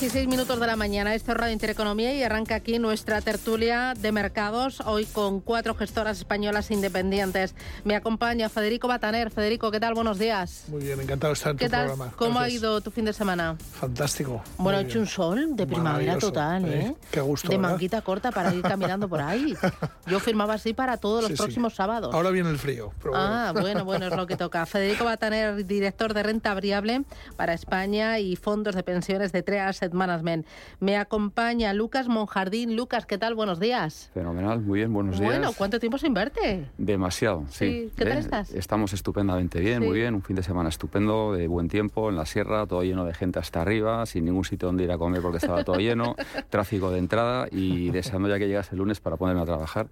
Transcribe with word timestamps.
16 0.00 0.28
minutos 0.28 0.60
de 0.60 0.66
la 0.68 0.76
mañana. 0.76 1.12
Es 1.16 1.26
Radio 1.26 1.52
Intereconomía 1.52 2.14
y 2.14 2.22
arranca 2.22 2.54
aquí 2.54 2.78
nuestra 2.78 3.20
tertulia 3.20 3.94
de 3.98 4.12
mercados, 4.12 4.80
hoy 4.86 5.06
con 5.06 5.40
cuatro 5.40 5.74
gestoras 5.74 6.18
españolas 6.18 6.70
independientes. 6.70 7.56
Me 7.82 7.96
acompaña 7.96 8.48
Federico 8.48 8.86
Bataner. 8.86 9.32
Federico, 9.32 9.72
¿qué 9.72 9.80
tal? 9.80 9.94
Buenos 9.94 10.20
días. 10.20 10.66
Muy 10.68 10.84
bien, 10.84 11.00
encantado 11.00 11.32
de 11.32 11.34
estar 11.34 11.50
en 11.50 11.58
¿Qué 11.58 11.64
tu 11.64 11.70
tal? 11.72 11.86
programa. 11.88 12.12
¿Cómo 12.16 12.38
ha 12.38 12.42
Gracias. 12.42 12.60
ido 12.62 12.80
tu 12.80 12.92
fin 12.92 13.06
de 13.06 13.12
semana? 13.12 13.56
Fantástico. 13.72 14.40
Bueno, 14.56 14.78
ha 14.78 14.82
hecho 14.82 15.00
un 15.00 15.06
sol 15.08 15.56
de 15.56 15.66
primavera 15.66 16.16
total, 16.16 16.64
¿eh? 16.66 16.80
¿eh? 16.86 16.94
Qué 17.10 17.20
gusto, 17.20 17.48
De 17.48 17.56
¿verdad? 17.56 17.70
manguita 17.72 18.00
corta 18.02 18.30
para 18.30 18.54
ir 18.54 18.62
caminando 18.62 19.08
por 19.08 19.20
ahí. 19.20 19.56
Yo 20.06 20.20
firmaba 20.20 20.54
así 20.54 20.74
para 20.74 20.98
todos 20.98 21.22
los 21.22 21.30
Sí, 21.32 21.36
sí. 21.36 21.42
próximos 21.42 21.74
sábados. 21.74 22.14
Ahora 22.14 22.30
viene 22.30 22.50
el 22.50 22.58
frío. 22.58 22.92
Pero 23.02 23.16
Ah, 23.16 23.50
bueno. 23.52 23.62
bueno, 23.62 23.84
bueno, 23.84 24.06
es 24.06 24.16
lo 24.16 24.28
que 24.28 24.36
toca. 24.36 24.64
Federico 24.64 25.04
Bataner, 25.04 25.66
director 25.66 26.14
de 26.14 26.22
renta 26.22 26.54
variable 26.54 27.02
para 27.36 27.52
España 27.52 28.20
y 28.20 28.36
fondos 28.36 28.76
de 28.76 28.84
pensiones 28.84 29.32
de 29.32 29.42
Trea 29.42 29.72
Asset 29.88 29.94
Management. 29.94 30.46
Me 30.80 30.96
acompaña 30.96 31.72
Lucas 31.72 32.08
Monjardín. 32.08 32.76
Lucas, 32.76 33.06
¿qué 33.06 33.18
tal? 33.18 33.34
Buenos 33.34 33.58
días. 33.58 34.10
Fenomenal, 34.12 34.60
muy 34.60 34.80
bien, 34.80 34.92
buenos 34.92 35.18
días. 35.18 35.30
Bueno, 35.32 35.52
¿cuánto 35.56 35.80
tiempo 35.80 35.98
sin 35.98 36.12
verte? 36.14 36.66
Demasiado, 36.76 37.44
sí. 37.50 37.88
Sí, 37.88 37.92
¿qué 37.96 38.04
tal 38.04 38.18
estás? 38.18 38.52
Estamos 38.52 38.92
estupendamente 38.92 39.60
bien, 39.60 39.82
Sí. 39.82 39.88
muy 39.88 39.98
bien. 39.98 40.14
Un 40.14 40.22
fin 40.22 40.36
de 40.36 40.42
semana 40.42 40.68
estupendo, 40.68 41.32
de 41.32 41.48
buen 41.48 41.68
tiempo, 41.68 42.10
en 42.10 42.16
la 42.16 42.26
sierra, 42.26 42.66
todo 42.66 42.82
lleno 42.82 43.04
de 43.04 43.14
gente 43.14 43.38
hasta 43.38 43.62
arriba, 43.62 44.04
sin 44.06 44.24
ningún 44.24 44.44
sitio 44.44 44.66
donde 44.68 44.84
ir 44.84 44.92
a 44.92 44.98
comer 44.98 45.22
porque 45.22 45.38
estaba 45.38 45.64
todo 45.64 45.76
lleno, 45.76 46.14
tráfico 46.50 46.90
de 46.90 46.98
entrada 46.98 47.48
y 47.50 47.90
deseando 47.90 48.28
ya 48.28 48.38
que 48.38 48.46
llegase 48.46 48.74
el 48.74 48.78
lunes 48.78 49.00
para 49.00 49.16
ponerme 49.16 49.42
a 49.42 49.46
trabajar. 49.46 49.86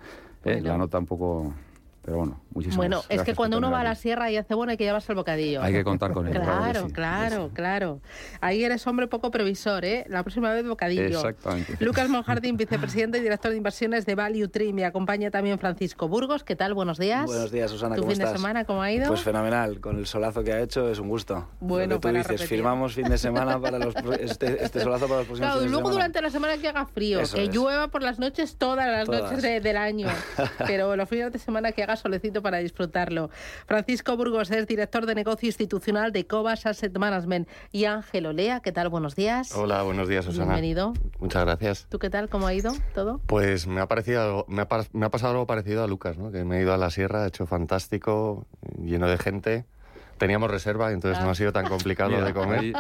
¿eh? 0.44 0.53
Bueno. 0.55 0.69
La 0.69 0.78
nota 0.78 0.98
un 0.98 1.06
poco... 1.06 1.55
Pero 2.07 2.19
bueno, 2.19 2.41
muchísimas 2.51 2.77
Bueno, 2.77 3.03
es 3.09 3.23
que 3.23 3.35
cuando 3.35 3.59
uno 3.59 3.69
va 3.73 3.81
a 3.81 3.85
la 3.85 3.97
sierra 3.97 4.31
y 4.31 4.37
hace 4.37 4.55
bueno 4.55 4.71
hay 4.71 4.77
que 4.77 4.85
llevarse 4.85 5.11
el 5.11 5.17
bocadillo. 5.17 5.61
Hay 5.61 5.73
que 5.73 5.83
contar 5.83 6.12
con 6.12 6.29
ello. 6.29 6.41
Claro, 6.41 6.83
que 6.85 6.87
sí, 6.89 6.95
claro, 6.95 7.47
sí. 7.49 7.55
claro. 7.55 8.01
Ahí 8.41 8.62
eres 8.62 8.87
hombre 8.87 9.09
poco 9.09 9.33
previsor, 9.33 9.85
¿eh? 9.85 10.05
La 10.09 10.23
próxima 10.23 10.53
vez 10.53 10.65
bocadillo. 10.65 11.03
Exactamente. 11.05 11.77
Lucas 11.84 12.09
Monjardín, 12.09 12.57
vicepresidente 12.57 13.19
y 13.19 13.23
director 13.23 13.51
de 13.51 13.57
inversiones 13.57 14.07
de 14.07 14.15
Value 14.15 14.47
Tree. 14.47 14.73
Me 14.73 14.84
acompaña 14.84 15.33
también 15.33 15.59
Francisco 15.59 16.07
Burgos. 16.07 16.45
¿Qué 16.45 16.55
tal? 16.55 16.75
Buenos 16.75 16.97
días. 16.99 17.27
Buenos 17.27 17.51
días, 17.51 17.73
Susana, 17.73 17.97
¿Tu 17.97 18.03
¿cómo 18.03 18.12
fin 18.12 18.21
estás? 18.21 18.34
de 18.34 18.39
semana 18.39 18.65
cómo 18.65 18.83
ha 18.83 18.93
ido? 18.93 19.09
Pues 19.09 19.23
fenomenal, 19.23 19.81
con 19.81 19.99
el 19.99 20.07
solazo 20.07 20.45
que 20.45 20.53
ha 20.53 20.61
hecho 20.61 20.89
es 20.89 21.01
un 21.01 21.09
gusto. 21.09 21.49
Bueno, 21.59 21.95
Lo 21.95 21.97
que 21.97 22.03
tú 22.03 22.09
para 22.09 22.19
dices, 22.19 22.31
repetir. 22.31 22.49
firmamos 22.49 22.95
fin 22.95 23.09
de 23.09 23.19
semana 23.19 23.59
para 23.61 23.81
los, 23.81 23.97
este, 24.21 24.62
este 24.65 24.79
solazo 24.79 25.09
para 25.09 25.19
los 25.19 25.27
próximos 25.27 25.51
Claro, 25.55 25.69
luego 25.69 25.91
durante 25.91 26.23
la 26.23 26.31
semana 26.31 26.57
que 26.57 26.69
haga 26.69 26.87
frío, 26.87 27.19
Eso 27.19 27.37
que 27.37 27.45
es. 27.47 27.51
llueva 27.53 27.89
por 27.89 28.05
las 28.05 28.21
noches 28.21 28.55
todas 28.59 28.87
las 28.87 29.07
Todas. 29.07 29.23
noches 29.23 29.43
de- 29.43 29.61
del 29.61 29.77
año, 29.77 30.07
pero 30.69 30.95
los 30.95 31.09
fines 31.09 31.33
de 31.33 31.41
semana 31.41 31.73
que 31.73 31.83
haga 31.83 31.95
solecito 31.97 32.42
para 32.42 32.58
disfrutarlo. 32.58 33.30
Francisco 33.66 34.16
Burgos 34.16 34.50
es 34.50 34.66
director 34.66 35.06
de 35.06 35.14
negocio 35.14 35.47
institucional 35.48 36.12
de 36.12 36.27
Cobas 36.27 36.66
Asset 36.66 36.97
Management 36.97 37.48
y 37.72 37.84
Ángel 37.86 38.27
Olea, 38.27 38.61
¿qué 38.61 38.72
tal? 38.72 38.88
Buenos 38.88 39.16
días. 39.16 39.55
Hola, 39.56 39.83
buenos 39.83 40.08
días, 40.08 40.25
Susana. 40.25 40.47
Bienvenido. 40.55 40.92
Muchas 41.19 41.44
gracias. 41.44 41.86
¿Tú 41.88 41.98
qué 41.98 42.11
tal? 42.11 42.28
¿Cómo 42.28 42.47
ha 42.47 42.55
ido 42.55 42.72
todo? 42.94 43.20
Pues 43.27 43.66
me 43.66 43.80
ha 43.80 43.86
parecido, 43.88 44.22
algo- 44.22 44.44
me 44.48 44.62
ha, 44.62 44.69
pa- 44.69 44.84
me 44.92 45.06
ha 45.06 45.11
pasado 45.11 45.33
algo 45.33 45.47
parecido 45.47 45.83
a 45.83 45.86
Lucas, 45.86 46.19
¿no? 46.19 46.30
Que 46.30 46.44
me 46.44 46.58
he 46.58 46.62
ido 46.62 46.72
a 46.72 46.77
la 46.77 46.91
sierra, 46.91 47.25
he 47.25 47.28
hecho 47.28 47.47
fantástico, 47.47 48.47
lleno 48.83 49.08
de 49.08 49.19
gente. 49.19 49.64
Teníamos 50.19 50.50
reserva, 50.50 50.92
entonces 50.92 51.19
Ah. 51.21 51.25
no 51.25 51.31
ha 51.31 51.34
sido 51.34 51.53
tan 51.53 51.66
complicado 51.66 52.10
Mira, 52.10 52.25
de 52.25 52.32
comer. 52.32 52.59
ahí- 52.60 52.72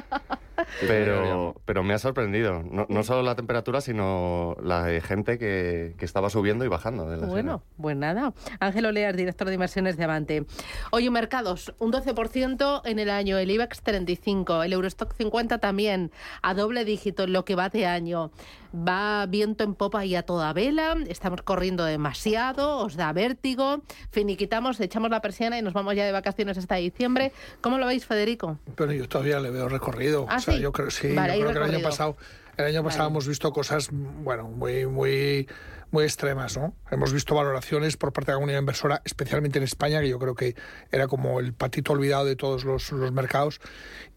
Pero, 0.80 1.54
pero 1.64 1.82
me 1.82 1.94
ha 1.94 1.98
sorprendido. 1.98 2.62
No, 2.62 2.86
no 2.88 3.02
solo 3.02 3.22
la 3.22 3.34
temperatura, 3.34 3.80
sino 3.80 4.56
la 4.62 4.84
de 4.84 5.00
gente 5.00 5.38
que, 5.38 5.94
que 5.98 6.04
estaba 6.04 6.30
subiendo 6.30 6.64
y 6.64 6.68
bajando. 6.68 7.08
De 7.08 7.16
la 7.16 7.26
Bueno, 7.26 7.62
pues 7.80 7.96
nada. 7.96 8.32
Ángel 8.60 8.86
Olea 8.86 9.10
es 9.10 9.16
director 9.16 9.48
de 9.48 9.54
inversiones 9.54 9.96
de 9.96 10.04
Avante. 10.04 10.46
Oye, 10.90 11.10
mercados, 11.10 11.74
un 11.78 11.92
12% 11.92 12.82
en 12.84 12.98
el 12.98 13.10
año, 13.10 13.38
el 13.38 13.50
IBEX 13.50 13.82
35, 13.82 14.62
el 14.62 14.72
Eurostock 14.72 15.14
50 15.14 15.58
también, 15.58 16.10
a 16.42 16.54
doble 16.54 16.84
dígito 16.84 17.24
en 17.24 17.32
lo 17.32 17.44
que 17.44 17.54
va 17.54 17.68
de 17.68 17.86
año. 17.86 18.30
Va 18.76 19.24
viento 19.26 19.64
en 19.64 19.74
popa 19.74 20.04
y 20.04 20.16
a 20.16 20.22
toda 20.22 20.52
vela, 20.52 20.96
estamos 21.08 21.40
corriendo 21.42 21.84
demasiado, 21.84 22.78
os 22.78 22.96
da 22.96 23.12
vértigo, 23.12 23.82
finiquitamos, 24.10 24.78
echamos 24.80 25.10
la 25.10 25.22
persiana 25.22 25.58
y 25.58 25.62
nos 25.62 25.72
vamos 25.72 25.94
ya 25.94 26.04
de 26.04 26.12
vacaciones 26.12 26.58
hasta 26.58 26.74
diciembre. 26.74 27.32
¿Cómo 27.60 27.78
lo 27.78 27.86
veis, 27.86 28.04
Federico? 28.04 28.58
Pero 28.74 28.92
yo 28.92 29.08
todavía 29.08 29.40
le 29.40 29.50
veo 29.50 29.68
recorrido. 29.68 30.26
¿Ah, 30.28 30.36
o 30.36 30.40
sea, 30.40 30.55
sí? 30.56 30.62
yo 30.62 30.72
creo, 30.72 30.90
sí, 30.90 31.14
Vale, 31.14 31.38
yo 31.38 31.46
creo 31.46 31.62
que 31.62 31.68
el 31.68 31.74
año 31.76 31.84
pasado, 31.84 32.16
el 32.56 32.64
año 32.66 32.82
pasado 32.82 33.04
Vale. 33.04 33.12
hemos 33.12 33.28
visto 33.28 33.52
cosas, 33.52 33.88
bueno, 33.92 34.44
muy, 34.44 34.86
muy, 34.86 35.48
muy 35.90 36.04
extremas, 36.04 36.56
¿no? 36.56 36.74
Hemos 36.90 37.12
visto 37.12 37.34
valoraciones 37.34 37.96
por 37.96 38.12
parte 38.12 38.30
de 38.30 38.34
la 38.34 38.36
comunidad 38.36 38.60
inversora, 38.60 39.02
especialmente 39.04 39.58
en 39.58 39.64
España, 39.64 40.00
que 40.00 40.08
yo 40.08 40.18
creo 40.18 40.34
que 40.34 40.56
era 40.90 41.06
como 41.06 41.40
el 41.40 41.52
patito 41.52 41.92
olvidado 41.92 42.24
de 42.24 42.36
todos 42.36 42.64
los, 42.64 42.92
mercados. 43.12 43.60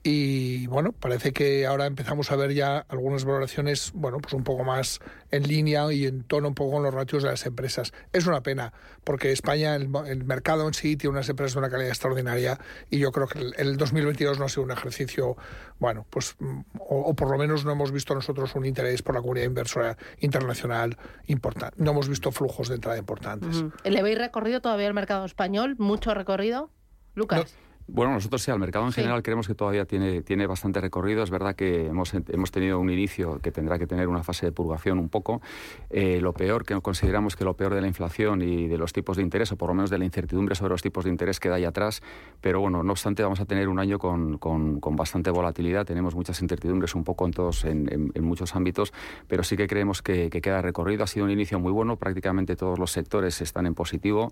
Y 0.02 0.68
bueno, 0.68 0.94
parece 0.94 1.34
que 1.34 1.66
ahora 1.66 1.86
empezamos 1.86 2.32
a 2.32 2.36
ver 2.36 2.54
ya 2.54 2.86
algunas 2.88 3.26
valoraciones, 3.26 3.92
bueno, 3.94 4.20
pues 4.20 4.34
un 4.34 4.44
poco 4.44 4.64
más 4.64 5.00
en 5.32 5.44
línea 5.44 5.92
y 5.92 6.06
en 6.06 6.24
tono 6.24 6.48
un 6.48 6.56
poco 6.56 6.74
con 6.74 6.84
los 6.84 6.94
ratios 6.94 7.24
de 7.24 7.30
las 7.30 7.46
empresas. 7.46 7.94
Es 8.14 8.26
una 8.26 8.42
pena, 8.42 8.74
porque 9.04 9.32
España, 9.32 9.76
el, 9.76 9.90
mercado 10.24 10.68
en 10.68 10.74
sí, 10.74 10.96
tiene 10.96 11.12
unas 11.12 11.30
empresas 11.30 11.54
de 11.54 11.60
una 11.60 11.70
calidad 11.70 11.90
extraordinaria 11.90 12.60
y 12.90 13.00
yo 13.00 13.12
creo 13.12 13.28
que 13.28 13.40
el, 13.40 13.54
el 13.58 13.78
2022 13.78 14.40
no 14.40 14.46
ha 14.46 14.50
sido 14.50 14.64
un 14.64 14.72
ejercicio, 14.72 15.36
bueno, 15.80 16.06
pues, 16.10 16.36
o, 16.80 17.02
o 17.02 17.14
por 17.14 17.30
lo 17.30 17.38
menos 17.38 17.66
no 17.66 17.72
hemos 17.74 17.92
visto 17.92 18.16
nosotros 18.16 18.56
un 18.56 18.66
interés 18.66 19.02
por 19.02 19.16
la 19.16 19.22
comunidad 19.22 19.46
inversora 19.46 19.98
internacional 20.20 20.98
importante. 21.28 21.59
No 21.78 21.92
hemos 21.92 22.10
visto 22.10 22.32
flujos 22.32 22.70
de 22.70 22.76
entrada 22.76 22.98
importantes. 22.98 23.58
Ujú. 23.58 23.72
¿Le 23.84 24.04
veis 24.04 24.18
recorrido 24.18 24.62
todavía 24.62 24.88
el 24.88 24.94
mercado 24.94 25.26
español? 25.26 25.76
¿Mucho 25.78 26.14
recorrido? 26.14 26.72
Lucas. 27.16 27.56
Bueno, 27.92 28.14
nosotros 28.14 28.42
sí, 28.42 28.52
al 28.52 28.60
mercado 28.60 28.86
en 28.86 28.92
Sí. 28.92 29.02
general 29.02 29.24
creemos 29.24 29.48
que 29.48 29.56
todavía 29.56 29.86
tiene, 29.86 30.22
tiene 30.22 30.46
bastante 30.48 30.80
recorrido. 30.80 31.24
Es 31.24 31.30
verdad 31.32 31.56
que 31.56 31.88
hemos, 31.88 32.14
hemos 32.14 32.52
tenido 32.52 32.80
un 32.80 32.90
inicio 32.90 33.40
que 33.42 33.52
tendrá 33.52 33.80
que 33.80 33.88
tener 33.88 34.08
una 34.08 34.24
fase 34.24 34.46
de 34.46 34.52
purgación 34.52 35.00
un 35.00 35.10
poco. 35.10 35.42
Eh, 35.90 36.20
lo 36.22 36.34
peor, 36.34 36.66
que 36.66 36.80
consideramos 36.82 37.36
que 37.36 37.44
lo 37.46 37.56
peor 37.56 37.74
de 37.74 37.82
la 37.82 37.88
inflación 37.88 38.42
y 38.42 38.68
de 38.68 38.78
los 38.78 38.94
tipos 38.94 39.18
de 39.18 39.24
interés, 39.24 39.52
o 39.52 39.58
por 39.58 39.70
lo 39.70 39.76
menos 39.76 39.90
de 39.90 39.98
la 39.98 40.06
incertidumbre 40.06 40.56
sobre 40.56 40.72
los 40.72 40.82
tipos 40.82 41.04
de 41.06 41.10
interés, 41.10 41.40
queda 41.40 41.56
ahí 41.56 41.66
atrás. 41.66 42.02
Pero 42.42 42.62
bueno, 42.62 42.84
no 42.84 42.92
obstante, 42.92 43.24
vamos 43.24 43.40
a 43.40 43.46
tener 43.46 43.68
un 43.68 43.80
año 43.80 43.98
con, 43.98 44.38
con- 44.38 44.80
con 44.80 44.96
bastante 44.96 45.32
volatilidad. 45.32 45.86
Tenemos 45.86 46.14
muchas 46.16 46.42
incertidumbres 46.42 46.94
un 46.96 47.04
poco 47.04 47.26
en, 47.26 47.32
todos, 47.32 47.66
en, 47.66 47.92
en- 47.92 48.12
en 48.14 48.24
muchos 48.24 48.56
ámbitos, 48.56 48.94
pero 49.28 49.44
sí 49.44 49.58
que 49.58 49.68
creemos 49.68 50.02
que, 50.02 50.30
que 50.30 50.42
queda 50.42 50.62
recorrido. 50.62 51.04
Ha 51.04 51.08
sido 51.08 51.26
un 51.26 51.32
inicio 51.32 51.60
muy 51.60 51.72
bueno. 51.72 51.96
Prácticamente 51.98 52.56
todos 52.56 52.78
los 52.78 52.92
sectores 52.92 53.42
están 53.42 53.66
en 53.66 53.74
positivo, 53.74 54.32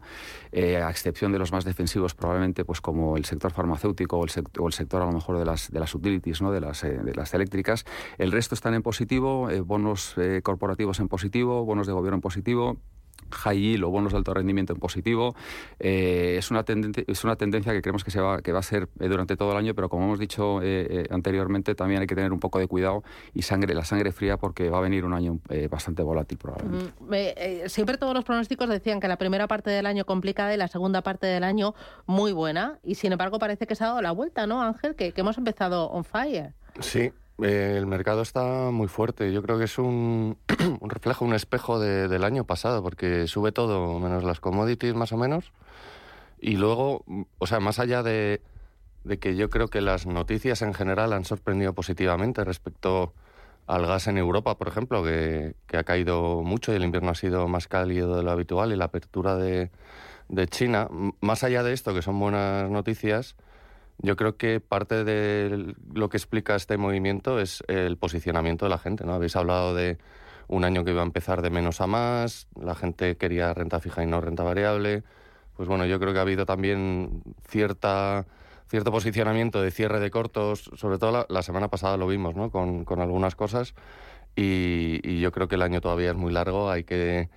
eh, 0.52 0.78
a 0.78 0.90
excepción 0.90 1.32
de 1.32 1.40
los 1.40 1.52
más 1.52 1.66
defensivos, 1.66 2.14
probablemente 2.14 2.64
pues 2.64 2.82
como 2.82 3.18
el 3.18 3.26
sector 3.26 3.47
farmacéutico 3.52 4.18
o 4.18 4.26
el, 4.26 4.32
o 4.60 4.68
el 4.68 4.74
sector 4.74 5.02
a 5.02 5.06
lo 5.06 5.12
mejor 5.12 5.38
de 5.38 5.46
las, 5.46 5.72
de 5.72 5.80
las 5.80 5.94
utilities, 5.96 6.42
¿no? 6.42 6.52
de, 6.52 6.62
las, 6.62 6.84
eh, 6.84 7.00
de 7.04 7.14
las 7.16 7.34
eléctricas. 7.34 7.86
El 8.18 8.32
resto 8.32 8.56
están 8.56 8.74
en 8.74 8.84
positivo, 8.84 9.50
eh, 9.50 9.62
bonos 9.62 10.16
eh, 10.18 10.42
corporativos 10.44 11.00
en 11.00 11.08
positivo, 11.08 11.66
bonos 11.66 11.88
de 11.88 11.94
gobierno 11.94 12.16
en 12.16 12.22
positivo 12.22 12.78
high 13.32 13.60
yield 13.60 13.84
o 13.84 13.90
bonos 13.90 14.12
de 14.14 14.18
alto 14.18 14.34
rendimiento 14.34 14.74
en 14.74 14.80
positivo. 14.80 15.36
Eh, 15.80 16.36
es, 16.38 16.50
una 16.52 16.64
es 17.08 17.24
una 17.24 17.36
tendencia 17.36 17.74
que 17.74 17.82
creemos 17.82 18.04
que, 18.04 18.12
se 18.12 18.20
va, 18.22 18.42
que 18.42 18.52
va 18.52 18.60
a 18.60 18.64
ser 18.64 18.88
eh, 19.00 19.08
durante 19.08 19.36
todo 19.36 19.52
el 19.52 19.58
año, 19.58 19.74
pero 19.76 19.90
como 19.90 20.06
hemos 20.06 20.20
dicho 20.20 20.62
eh, 20.62 20.88
eh, 20.90 21.08
anteriormente, 21.12 21.76
también 21.76 22.02
hay 22.02 22.08
que 22.08 22.16
tener 22.16 22.32
un 22.32 22.40
poco 22.40 22.60
de 22.60 22.68
cuidado 22.68 23.04
y 23.34 23.42
sangre, 23.42 23.74
la 23.74 23.84
sangre 23.86 24.12
fría 24.12 24.38
porque 24.38 24.70
va 24.70 24.78
a 24.78 24.82
venir 24.82 25.06
un 25.06 25.14
año 25.14 25.40
eh, 25.50 25.68
bastante 25.70 26.04
volátil 26.04 26.38
probablemente. 26.38 26.94
Mm, 27.00 27.10
me- 27.10 27.34
eh, 27.38 27.70
siempre 27.70 27.98
todos 27.98 28.14
los 28.14 28.24
pronósticos 28.24 28.70
decían 28.70 29.00
que 29.00 29.08
la 29.08 29.18
primera 29.18 29.48
parte 29.48 29.70
del 29.72 29.86
año 29.86 30.06
complicada 30.06 30.54
y 30.54 30.58
la 30.58 30.68
segunda 30.68 31.02
parte 31.02 31.28
del 31.28 31.44
año 31.44 31.74
muy 32.06 32.32
buena. 32.32 32.80
Y 32.84 32.96
sin 32.96 33.12
embargo 33.12 33.40
parece 33.40 33.68
que 33.68 33.76
se 33.76 33.84
ha 33.84 33.88
dado 33.88 34.02
la 34.02 34.12
vuelta, 34.12 34.48
¿no, 34.48 34.62
Ángel? 34.62 34.96
Que, 34.96 35.12
que 35.12 35.22
hemos 35.22 35.38
empezado 35.38 35.90
on 35.90 36.04
fire. 36.04 36.54
Sí, 36.80 37.12
el 37.40 37.86
mercado 37.86 38.22
está 38.22 38.72
muy 38.72 38.88
fuerte. 38.88 39.32
Yo 39.32 39.42
creo 39.44 39.58
que 39.58 39.66
es 39.66 39.78
un, 39.78 40.38
un 40.82 40.90
reflejo, 40.90 41.26
un 41.26 41.34
espejo 41.34 41.80
de- 41.80 42.08
del 42.08 42.24
año 42.24 42.46
pasado, 42.46 42.82
porque 42.84 43.28
sube 43.28 43.52
todo, 43.52 44.00
menos 44.00 44.24
las 44.24 44.40
commodities 44.40 44.96
más 44.96 45.12
o 45.12 45.18
menos. 45.18 45.52
Y 46.40 46.58
luego, 46.58 47.04
o 47.40 47.48
sea, 47.48 47.60
más 47.60 47.80
allá 47.80 48.04
de, 48.04 48.42
de 49.04 49.20
que 49.20 49.36
yo 49.36 49.50
creo 49.50 49.70
que 49.70 49.82
las 49.82 50.06
noticias 50.06 50.62
en 50.62 50.74
general 50.74 51.14
han 51.14 51.26
sorprendido 51.26 51.74
positivamente 51.74 52.44
respecto 52.44 53.14
al 53.68 53.86
gas 53.86 54.08
en 54.08 54.18
Europa, 54.18 54.58
por 54.58 54.68
ejemplo, 54.70 55.04
que, 55.04 55.56
ha 55.74 55.84
caído 55.84 56.42
mucho 56.44 56.72
y 56.72 56.76
el 56.78 56.84
invierno 56.84 57.10
ha 57.12 57.16
sido 57.16 57.48
más 57.48 57.68
cálido 57.68 58.16
de 58.16 58.24
lo 58.24 58.32
habitual 58.32 58.72
y 58.72 58.76
la 58.78 58.86
apertura 58.86 59.36
de, 59.36 59.72
de 60.30 60.48
China. 60.48 60.88
Más 61.22 61.44
allá 61.44 61.64
de 61.64 61.74
esto, 61.74 61.94
que 61.94 62.02
son 62.02 62.20
buenas 62.20 62.70
noticias, 62.70 63.36
yo 64.00 64.16
creo 64.16 64.38
que 64.38 64.60
parte 64.60 65.04
de 65.04 65.76
lo 65.94 66.10
que 66.10 66.18
explica 66.18 66.56
este 66.56 66.78
movimiento 66.78 67.40
es 67.40 67.64
el 67.68 67.98
posicionamiento 67.98 68.66
de 68.66 68.70
la 68.70 68.78
gente, 68.78 69.06
¿no? 69.06 69.14
Habéis 69.14 69.36
hablado 69.36 69.74
de 69.74 69.98
un 70.48 70.64
año 70.64 70.84
que 70.84 70.92
iba 70.92 71.02
a 71.02 71.06
empezar 71.06 71.42
de 71.42 71.50
menos 71.50 71.82
a 71.82 71.88
más, 71.88 72.48
la 72.60 72.76
gente 72.76 73.18
quería 73.18 73.54
renta 73.54 73.80
fija 73.80 74.04
y 74.04 74.08
no 74.08 74.22
renta 74.22 74.44
variable. 74.44 75.04
Pues 75.56 75.68
bueno, 75.68 75.86
yo 75.86 76.00
creo 76.00 76.14
que 76.14 76.20
ha 76.20 76.22
habido 76.22 76.46
también 76.46 77.24
cierta 77.48 78.26
cierto 78.70 78.92
posicionamiento 78.92 79.62
de 79.62 79.72
cierre 79.72 80.00
de 80.00 80.12
cortos, 80.12 80.70
sobre 80.76 80.98
todo 80.98 81.26
la, 81.28 81.42
semana 81.42 81.70
pasada 81.70 81.98
lo 81.98 82.08
vimos, 82.08 82.36
¿no? 82.36 82.52
Con, 82.52 82.86
con 82.86 83.00
algunas 83.00 83.36
cosas. 83.36 83.74
Y, 84.36 85.00
y, 85.04 85.20
yo 85.20 85.32
creo 85.32 85.48
que 85.48 85.56
el 85.56 85.62
año 85.62 85.82
todavía 85.82 86.12
es 86.12 86.18
muy 86.18 86.32
largo, 86.32 86.70
hay 86.70 86.84
que 86.84 87.30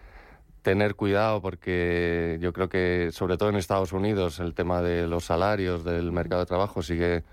tener 0.63 0.95
cuidado 0.95 1.41
porque 1.41 2.39
yo 2.41 2.53
creo 2.53 2.69
que, 2.69 3.11
sobre 3.13 3.37
todo 3.37 3.49
en 3.49 3.57
Estados 3.57 3.93
Unidos, 3.93 4.41
el 4.41 4.55
tema 4.55 4.83
de 4.83 5.07
los 5.07 5.25
salarios, 5.25 5.85
del 5.85 6.13
mercado 6.13 6.41
de 6.41 6.47
trabajo 6.47 6.83
sigue 6.83 7.25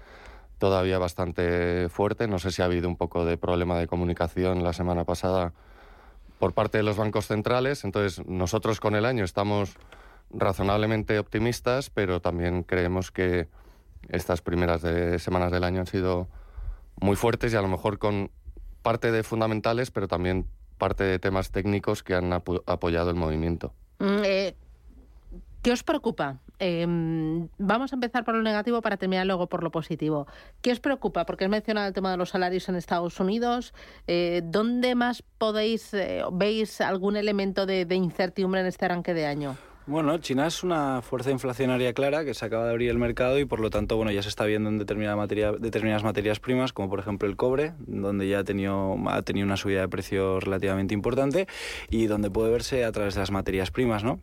todavía 0.57 0.97
bastante 0.97 1.89
fuerte. 1.89 2.27
No 2.27 2.39
sé 2.39 2.51
si 2.51 2.61
ha 2.61 2.65
habido 2.65 2.87
un 2.87 2.95
poco 2.95 3.25
de 3.25 3.37
problema 3.37 3.77
de 3.77 3.87
comunicación 3.87 4.63
la 4.63 4.73
semana 4.73 5.03
pasada 5.03 5.53
por 6.39 6.53
parte 6.53 6.77
de 6.77 6.83
los 6.83 6.97
bancos 6.97 7.27
centrales. 7.27 7.83
Entonces, 7.83 8.25
nosotros 8.25 8.79
con 8.79 8.95
el 8.95 9.05
año 9.05 9.23
estamos 9.23 9.77
razonablemente 10.29 11.19
optimistas, 11.19 11.89
pero 11.89 12.21
también 12.21 12.63
creemos 12.63 13.11
que 13.11 13.47
estas 14.09 14.41
primeras 14.41 14.81
semanas 15.21 15.51
del 15.51 15.63
año 15.63 15.81
han 15.81 15.87
sido 15.87 16.27
muy 16.99 17.15
fuertes 17.15 17.53
y 17.53 17.55
a 17.55 17.61
lo 17.61 17.67
mejor 17.67 17.99
con 17.99 18.31
parte 18.81 19.11
de 19.11 19.23
fundamentales, 19.23 19.91
pero 19.91 20.07
también 20.07 20.47
parte 20.77 21.03
de 21.03 21.19
temas 21.19 21.51
técnicos 21.51 22.03
que 22.03 22.15
han 22.15 22.31
apoyado 22.33 23.09
el 23.09 23.15
movimiento. 23.15 23.73
Mm, 23.99 24.23
eh, 24.23 24.55
¿Qué 25.61 25.71
os 25.71 25.83
preocupa? 25.83 26.39
Em, 26.59 27.49
vamos 27.57 27.91
a 27.91 27.95
empezar 27.95 28.23
por 28.23 28.33
lo 28.35 28.41
negativo 28.41 28.81
para 28.81 28.97
terminar 28.97 29.27
luego 29.27 29.47
por 29.47 29.63
lo 29.63 29.71
positivo. 29.71 30.27
¿Qué 30.61 30.71
os 30.71 30.79
preocupa? 30.79 31.25
Porque 31.25 31.45
has 31.45 31.51
mencionado 31.51 31.87
el 31.87 31.93
tema 31.93 32.09
de 32.11 32.17
los 32.17 32.29
salarios 32.29 32.67
en 32.69 32.75
Estados 32.75 33.19
Unidos. 33.19 33.73
Eh, 34.07 34.41
¿Dónde 34.43 34.95
más 34.95 35.23
podéis, 35.37 35.93
eh, 35.93 36.23
veis 36.31 36.81
algún 36.81 37.15
elemento 37.15 37.65
de, 37.65 37.85
incertidumbre 37.91 38.61
en 38.61 38.67
este 38.67 38.85
arranque 38.85 39.13
de 39.13 39.25
año? 39.25 39.57
Bueno, 39.89 40.17
China 40.17 40.47
es 40.47 40.63
una 40.63 41.01
fuerza 41.01 41.31
inflacionaria 41.31 41.93
clara 41.93 42.25
que 42.25 42.33
se 42.33 42.43
acaba 42.43 42.65
de 42.65 42.71
abrir 42.71 42.89
el 42.89 42.97
mercado 42.97 43.39
y 43.39 43.45
por 43.45 43.61
lo 43.61 43.69
tanto, 43.69 43.95
bueno, 43.95 44.11
ya 44.11 44.21
se 44.21 44.27
está 44.27 44.43
viendo 44.43 44.67
en 44.67 44.77
determinada 44.77 45.15
materia, 45.15 45.53
determinadas 45.53 46.03
materias 46.03 46.41
primas, 46.41 46.73
como 46.73 46.89
por 46.89 46.99
ejemplo 46.99 47.25
el 47.25 47.37
cobre, 47.37 47.71
donde 47.79 48.27
ya 48.27 48.39
ha 48.39 48.43
tenido, 48.43 48.97
ha 49.07 49.21
tenido 49.21 49.45
una 49.45 49.55
subida 49.55 49.79
de 49.79 49.87
precio 49.87 50.41
relativamente 50.41 50.93
importante 50.93 51.47
y 51.89 52.07
donde 52.07 52.29
puede 52.29 52.51
verse 52.51 52.83
a 52.83 52.91
través 52.91 53.13
de 53.13 53.21
las 53.21 53.31
materias 53.31 53.71
primas, 53.71 54.03
¿no? 54.03 54.19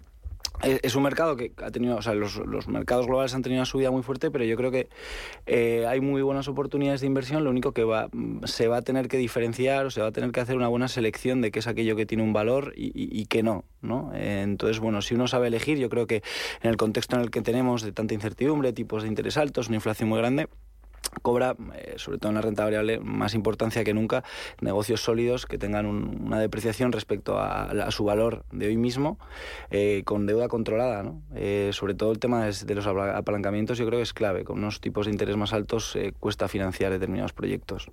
Es 0.62 0.94
un 0.94 1.02
mercado 1.02 1.36
que 1.36 1.52
ha 1.62 1.70
tenido, 1.70 1.96
o 1.96 2.02
sea, 2.02 2.14
los, 2.14 2.38
mercados 2.68 3.06
globales 3.06 3.34
han 3.34 3.42
tenido 3.42 3.60
una 3.60 3.66
subida 3.66 3.90
muy 3.90 4.02
fuerte, 4.02 4.30
pero 4.30 4.44
yo 4.44 4.56
creo 4.56 4.70
que 4.70 4.88
eh, 5.46 5.84
hay 5.86 6.00
muy 6.00 6.22
buenas 6.22 6.48
oportunidades 6.48 7.00
de 7.00 7.06
inversión. 7.06 7.44
Lo 7.44 7.50
único 7.50 7.72
que 7.72 7.84
va, 7.84 8.08
se 8.44 8.68
va 8.68 8.78
a 8.78 8.82
tener 8.82 9.08
que 9.08 9.18
diferenciar 9.18 9.86
o 9.86 9.90
se 9.90 10.00
va 10.00 10.08
a 10.08 10.12
tener 10.12 10.32
que 10.32 10.40
hacer 10.40 10.56
una 10.56 10.68
buena 10.68 10.88
selección 10.88 11.40
de 11.40 11.50
qué 11.50 11.58
es 11.58 11.66
aquello 11.66 11.96
que 11.96 12.06
tiene 12.06 12.22
un 12.22 12.32
valor 12.32 12.72
y, 12.76 12.92
y, 12.94 13.26
qué 13.26 13.42
no, 13.42 13.64
¿no? 13.82 14.12
entonces, 14.14 14.80
bueno, 14.80 15.02
si 15.02 15.14
uno 15.14 15.26
sabe 15.26 15.48
elegir, 15.48 15.78
yo 15.78 15.88
creo 15.88 16.06
que 16.06 16.22
en 16.62 16.70
el 16.70 16.76
contexto 16.76 17.16
en 17.16 17.22
el 17.22 17.30
que 17.30 17.42
tenemos 17.42 17.82
de 17.82 17.92
tanta 17.92 18.14
incertidumbre, 18.14 18.72
tipos 18.72 19.02
de 19.02 19.08
interés 19.08 19.36
altos, 19.36 19.68
una 19.68 19.76
inflación 19.76 20.08
muy 20.08 20.18
grande, 20.18 20.48
cobra, 21.22 21.56
eh, 21.74 21.94
sobre 21.96 22.18
todo 22.18 22.30
en 22.30 22.36
la 22.36 22.40
renta 22.40 22.64
variable, 22.64 22.98
más 23.00 23.34
importancia 23.34 23.84
que 23.84 23.94
nunca 23.94 24.24
negocios 24.60 25.02
sólidos 25.02 25.46
que 25.46 25.58
tengan 25.58 25.86
una 25.86 26.38
depreciación 26.38 26.92
respecto 26.92 27.38
a, 27.38 27.90
su 27.90 28.04
valor 28.04 28.44
de 28.52 28.66
hoy 28.68 28.76
mismo, 28.76 29.18
eh, 29.70 30.02
con 30.04 30.26
deuda 30.26 30.48
controlada. 30.48 31.02
¿no? 31.02 31.22
Eh, 31.34 31.70
sobre 31.72 31.94
todo 31.94 32.12
el 32.12 32.18
tema 32.18 32.44
de, 32.44 32.74
los 32.74 32.86
apalancamientos 32.86 33.78
yo 33.78 33.86
creo 33.86 33.98
que 33.98 34.04
es 34.04 34.12
clave. 34.12 34.44
Con 34.44 34.58
unos 34.58 34.80
tipos 34.80 35.06
de 35.06 35.12
interés 35.12 35.36
más 35.36 35.52
altos 35.52 35.96
cuesta 36.20 36.48
financiar 36.48 36.92
determinados 36.92 37.32
proyectos. 37.32 37.90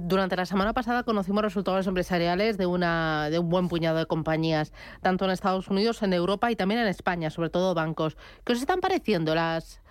durante 0.00 0.36
la 0.36 0.46
semana 0.46 0.72
pasada 0.72 1.02
conocimos 1.02 1.42
resultados 1.42 1.86
empresariales 1.86 2.58
de, 2.58 2.66
una, 2.66 3.30
de 3.30 3.38
un 3.38 3.48
buen 3.48 3.68
puñado 3.68 3.98
de 3.98 4.06
compañías, 4.06 4.72
tanto 5.02 5.24
en 5.24 5.30
Estados 5.30 5.68
Unidos, 5.68 6.02
en 6.02 6.12
Europa 6.12 6.50
y 6.50 6.56
también 6.56 6.80
en 6.80 6.88
España, 6.88 7.30
sobre 7.30 7.50
todo 7.50 7.74
bancos. 7.74 8.16
¿Qué 8.44 8.52
os 8.52 8.60
están 8.60 8.80
pareciendo 8.80 9.34
las 9.34 9.83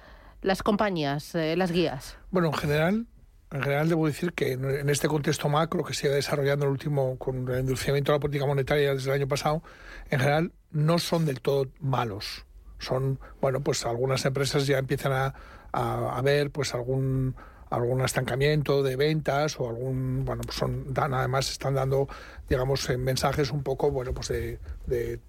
las 0.43 0.61
compañías, 0.61 1.33
eh, 1.35 1.55
las 1.55 1.71
guías? 1.71 2.17
Bueno, 2.29 2.49
en 2.49 2.53
general, 2.53 3.07
en 3.51 3.61
general 3.61 3.89
debo 3.89 4.05
decir 4.05 4.33
que 4.33 4.53
en 4.53 4.89
este 4.89 5.07
contexto 5.07 5.49
macro 5.49 5.83
que 5.83 5.93
se 5.93 6.07
ha 6.07 6.11
desarrollando 6.11 6.65
el 6.65 6.71
último 6.71 7.17
con 7.17 7.47
el 7.49 7.59
endulzamiento 7.59 8.11
de 8.11 8.17
la 8.17 8.21
política 8.21 8.45
monetaria 8.45 8.93
desde 8.93 9.09
el 9.09 9.15
año 9.15 9.27
pasado, 9.27 9.63
en 10.09 10.19
general 10.19 10.51
no 10.71 10.99
son 10.99 11.25
del 11.25 11.41
todo 11.41 11.67
malos. 11.79 12.45
Son, 12.79 13.19
bueno, 13.39 13.61
pues 13.61 13.85
algunas 13.85 14.25
empresas 14.25 14.67
ya 14.67 14.77
empiezan 14.77 15.13
a, 15.13 15.33
a, 15.71 16.21
ver 16.21 16.51
pues 16.51 16.73
algún 16.73 17.35
algún 17.69 18.01
estancamiento 18.01 18.83
de 18.83 18.95
ventas 18.95 19.59
o 19.59 19.67
algún 19.67 20.25
bueno 20.25 20.43
pues 20.43 20.57
son 20.57 20.93
dan 20.93 21.13
además 21.15 21.49
están 21.49 21.73
dando 21.73 22.07
digamos 22.49 22.89
mensajes 22.97 23.51
un 23.51 23.63
poco 23.63 23.91
bueno 23.91 24.13
pues 24.13 24.27
de, 24.27 24.59
de 24.85 25.19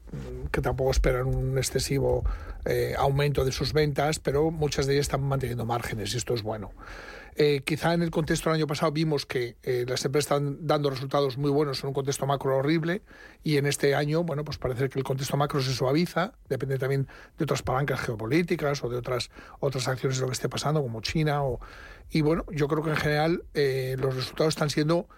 que 0.50 0.60
tampoco 0.60 0.90
esperan 0.90 1.26
un 1.26 1.56
excesivo 1.58 2.24
eh, 2.64 2.94
aumento 2.98 3.44
de 3.44 3.52
sus 3.52 3.72
ventas 3.72 4.18
pero 4.18 4.50
muchas 4.50 4.86
de 4.86 4.94
ellas 4.94 5.06
están 5.06 5.22
manteniendo 5.22 5.64
márgenes 5.64 6.14
y 6.14 6.16
esto 6.16 6.34
es 6.34 6.42
bueno 6.42 6.72
eh, 7.36 7.62
quizá 7.64 7.94
en 7.94 8.02
el 8.02 8.12
contexto 8.12 8.48
del 8.48 8.58
año 8.58 8.68
pasado 8.68 8.92
vimos 8.92 9.26
que 9.26 9.56
eh, 9.64 9.84
las 9.88 10.04
empresas 10.04 10.30
están 10.30 10.66
dando 10.66 10.88
resultados 10.88 11.36
muy 11.36 11.50
buenos 11.50 11.82
en 11.82 11.88
un 11.88 11.94
contexto 11.94 12.26
macro 12.26 12.56
horrible 12.56 13.02
y 13.42 13.56
en 13.56 13.66
este 13.66 13.96
año, 13.96 14.22
bueno, 14.22 14.44
pues 14.44 14.58
parece 14.58 14.88
que 14.88 15.00
el 15.00 15.04
contexto 15.04 15.36
macro 15.36 15.60
se 15.60 15.72
suaviza, 15.72 16.34
depende 16.48 16.78
también 16.78 17.08
de 17.36 17.44
otras 17.44 17.62
palancas 17.62 18.00
geopolíticas 18.00 18.84
o 18.84 18.88
de 18.88 18.96
otras, 18.96 19.30
otras 19.58 19.88
acciones 19.88 20.18
de 20.18 20.22
lo 20.22 20.28
que 20.28 20.34
esté 20.34 20.48
pasando, 20.48 20.80
como 20.80 21.00
China. 21.00 21.42
O, 21.42 21.58
y 22.10 22.20
bueno, 22.20 22.44
yo 22.52 22.68
creo 22.68 22.84
que 22.84 22.90
en 22.90 22.96
general 22.96 23.44
eh, 23.54 23.96
los 23.98 24.14
resultados 24.14 24.54
están 24.54 24.70
siendo 24.70 25.08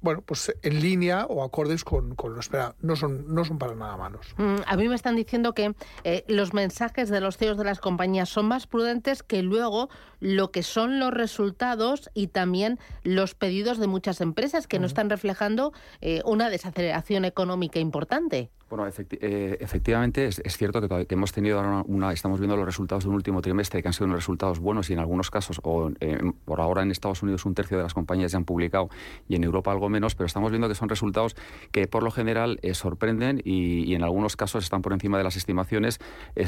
bueno, 0.00 0.22
pues 0.22 0.54
en 0.62 0.80
línea 0.80 1.26
o 1.26 1.42
acordes 1.42 1.84
con, 1.84 2.14
con 2.14 2.34
lo 2.34 2.40
esperado. 2.40 2.74
No 2.80 2.96
son, 2.96 3.34
no 3.34 3.44
son 3.44 3.58
para 3.58 3.74
nada 3.74 3.96
malos. 3.96 4.34
Mm, 4.36 4.56
a 4.66 4.76
mí 4.76 4.88
me 4.88 4.94
están 4.94 5.16
diciendo 5.16 5.54
que 5.54 5.74
eh, 6.04 6.24
los 6.28 6.54
mensajes 6.54 7.08
de 7.08 7.20
los 7.20 7.36
CEOs 7.36 7.58
de 7.58 7.64
las 7.64 7.80
compañías 7.80 8.28
son 8.28 8.46
más 8.46 8.66
prudentes 8.66 9.22
que 9.22 9.42
luego 9.42 9.88
lo 10.20 10.50
que 10.50 10.62
son 10.62 11.00
los 11.00 11.12
resultados 11.12 12.10
y 12.14 12.28
también 12.28 12.78
los 13.02 13.34
pedidos 13.34 13.78
de 13.78 13.86
muchas 13.86 14.20
empresas 14.20 14.66
que 14.66 14.78
no 14.78 14.86
están 14.86 15.10
reflejando 15.10 15.72
eh, 16.00 16.22
una 16.24 16.50
desaceleración 16.50 17.24
económica 17.24 17.78
importante. 17.78 18.50
Bueno, 18.70 18.86
eh, 18.86 19.56
efectivamente 19.60 20.26
es, 20.26 20.42
cierto 20.56 20.86
que, 20.86 21.14
hemos 21.14 21.32
tenido 21.32 21.58
ahora 21.58 21.82
una, 21.86 22.12
estamos 22.12 22.38
viendo 22.38 22.54
los 22.54 22.66
resultados 22.66 23.04
de 23.04 23.08
un 23.08 23.14
último 23.14 23.40
trimestre 23.40 23.80
que 23.80 23.88
han 23.88 23.94
sido 23.94 24.06
unos 24.06 24.18
resultados 24.18 24.58
buenos 24.58 24.90
y 24.90 24.92
en 24.92 24.98
algunos 24.98 25.30
casos, 25.30 25.58
o 25.62 25.90
eh, 26.00 26.18
por 26.44 26.60
ahora 26.60 26.82
en 26.82 26.90
Estados 26.90 27.22
Unidos 27.22 27.46
un 27.46 27.54
tercio 27.54 27.78
de 27.78 27.84
las 27.84 27.94
compañías 27.94 28.32
ya 28.32 28.36
han 28.36 28.44
publicado 28.44 28.90
y 29.26 29.36
en 29.36 29.44
Europa 29.44 29.72
algo 29.72 29.87
menos, 29.88 30.14
pero 30.14 30.26
estamos 30.26 30.50
viendo 30.50 30.68
que 30.68 30.74
son 30.74 30.88
resultados 30.88 31.36
que 31.72 31.86
por 31.86 32.02
lo 32.02 32.10
general 32.10 32.58
eh, 32.62 32.74
sorprenden 32.74 33.40
y, 33.44 33.94
en 33.94 34.02
algunos 34.02 34.36
casos 34.36 34.64
están 34.64 34.82
por 34.82 34.92
encima 34.92 35.18
de 35.18 35.24
las 35.24 35.36
estimaciones, 35.36 35.98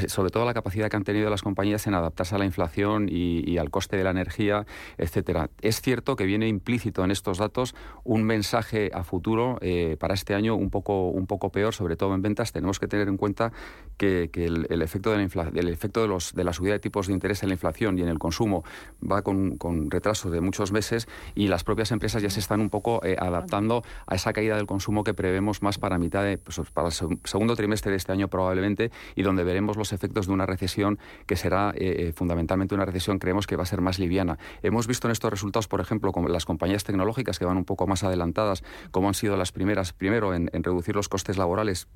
sobre 0.07 0.29
todo 0.29 0.45
la 0.45 0.53
capacidad 0.53 0.89
que 0.89 0.95
han 0.95 1.03
tenido 1.03 1.29
las 1.29 1.41
compañías 1.41 1.85
en 1.87 1.95
adaptarse 1.95 2.35
a 2.35 2.37
la 2.37 2.45
inflación 2.45 3.07
y, 3.09 3.57
al 3.57 3.69
coste 3.69 3.97
de 3.97 4.03
la 4.03 4.11
energía, 4.11 4.65
etcétera. 4.97 5.49
Es 5.61 5.81
cierto 5.81 6.15
que 6.15 6.25
viene 6.25 6.47
implícito 6.47 7.03
en 7.03 7.11
estos 7.11 7.39
datos 7.39 7.75
un 8.03 8.23
mensaje 8.23 8.91
a 8.93 9.03
futuro 9.03 9.59
para 9.99 10.13
este 10.13 10.33
año 10.33 10.55
un 10.55 10.69
poco, 10.69 11.09
un 11.09 11.27
poco 11.27 11.51
peor, 11.51 11.73
sobre 11.73 11.95
todo 11.95 12.15
en 12.15 12.21
ventas, 12.21 12.51
tenemos 12.51 12.79
que 12.79 12.87
tener 12.87 13.07
en 13.07 13.17
cuenta 13.17 13.51
que, 13.97 14.29
el, 14.33 14.81
efecto, 14.81 15.11
de 15.11 15.29
la, 15.33 15.51
el 15.53 15.67
efecto 15.67 16.01
de, 16.01 16.07
los, 16.07 16.33
de 16.33 16.43
la 16.43 16.53
subida 16.53 16.73
de 16.73 16.79
tipos 16.79 17.07
de 17.07 17.13
interés 17.13 17.43
en 17.43 17.49
la 17.49 17.55
inflación 17.55 17.97
y 17.97 18.01
en 18.01 18.07
el 18.07 18.19
consumo 18.19 18.63
va 19.01 19.21
con, 19.21 19.57
retraso 19.89 20.29
de 20.29 20.41
muchos 20.41 20.71
meses 20.71 21.07
y 21.35 21.47
las 21.47 21.63
propias 21.63 21.91
empresas 21.91 22.21
ya 22.21 22.29
se 22.29 22.39
están 22.39 22.61
un 22.61 22.69
poco 22.69 23.03
eh, 23.03 23.15
adaptando 23.31 23.83
a 24.05 24.15
esa 24.15 24.33
caída 24.33 24.55
del 24.55 24.67
consumo 24.67 25.03
que 25.03 25.13
prevemos 25.13 25.61
más 25.61 25.77
para 25.77 25.97
mitad 25.97 26.23
de, 26.23 26.37
pues, 26.37 26.61
para 26.73 26.89
el 26.89 26.93
segundo 27.23 27.55
trimestre 27.55 27.91
de 27.91 27.97
este 27.97 28.11
año 28.11 28.27
probablemente 28.27 28.91
y 29.15 29.23
donde 29.23 29.43
veremos 29.43 29.77
los 29.77 29.93
efectos 29.93 30.27
de 30.27 30.33
una 30.33 30.45
recesión 30.45 30.99
que 31.25 31.35
será 31.35 31.71
eh, 31.75 32.07
eh, 32.09 32.13
fundamentalmente 32.13 32.75
una 32.75 32.85
recesión 32.85 33.19
creemos 33.19 33.47
que 33.47 33.55
va 33.55 33.63
a 33.63 33.65
ser 33.65 33.81
más 33.81 33.99
liviana. 33.99 34.37
Hemos 34.61 34.87
visto 34.87 35.07
en 35.07 35.11
estos 35.11 35.31
resultados, 35.31 35.67
por 35.67 35.81
ejemplo, 35.81 36.11
con 36.11 36.31
las 36.31 36.45
compañías 36.45 36.83
tecnológicas 36.83 37.39
que 37.39 37.45
van 37.45 37.57
un 37.57 37.65
poco 37.65 37.87
más 37.87 38.03
adelantadas, 38.03 38.63
como 38.91 39.07
han 39.07 39.13
sido 39.13 39.37
las 39.37 39.51
primeras, 39.51 39.93
primero 39.93 40.33
en 40.33 40.49
reducir 40.63 40.95
los 40.95 41.09
costes 41.09 41.37
laborales 41.37 41.87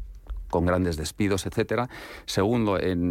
con 0.50 0.66
grandes 0.66 0.98
despidos, 0.98 1.46
etcétera. 1.46 1.90
Segundo, 2.26 2.80
en, 2.80 3.06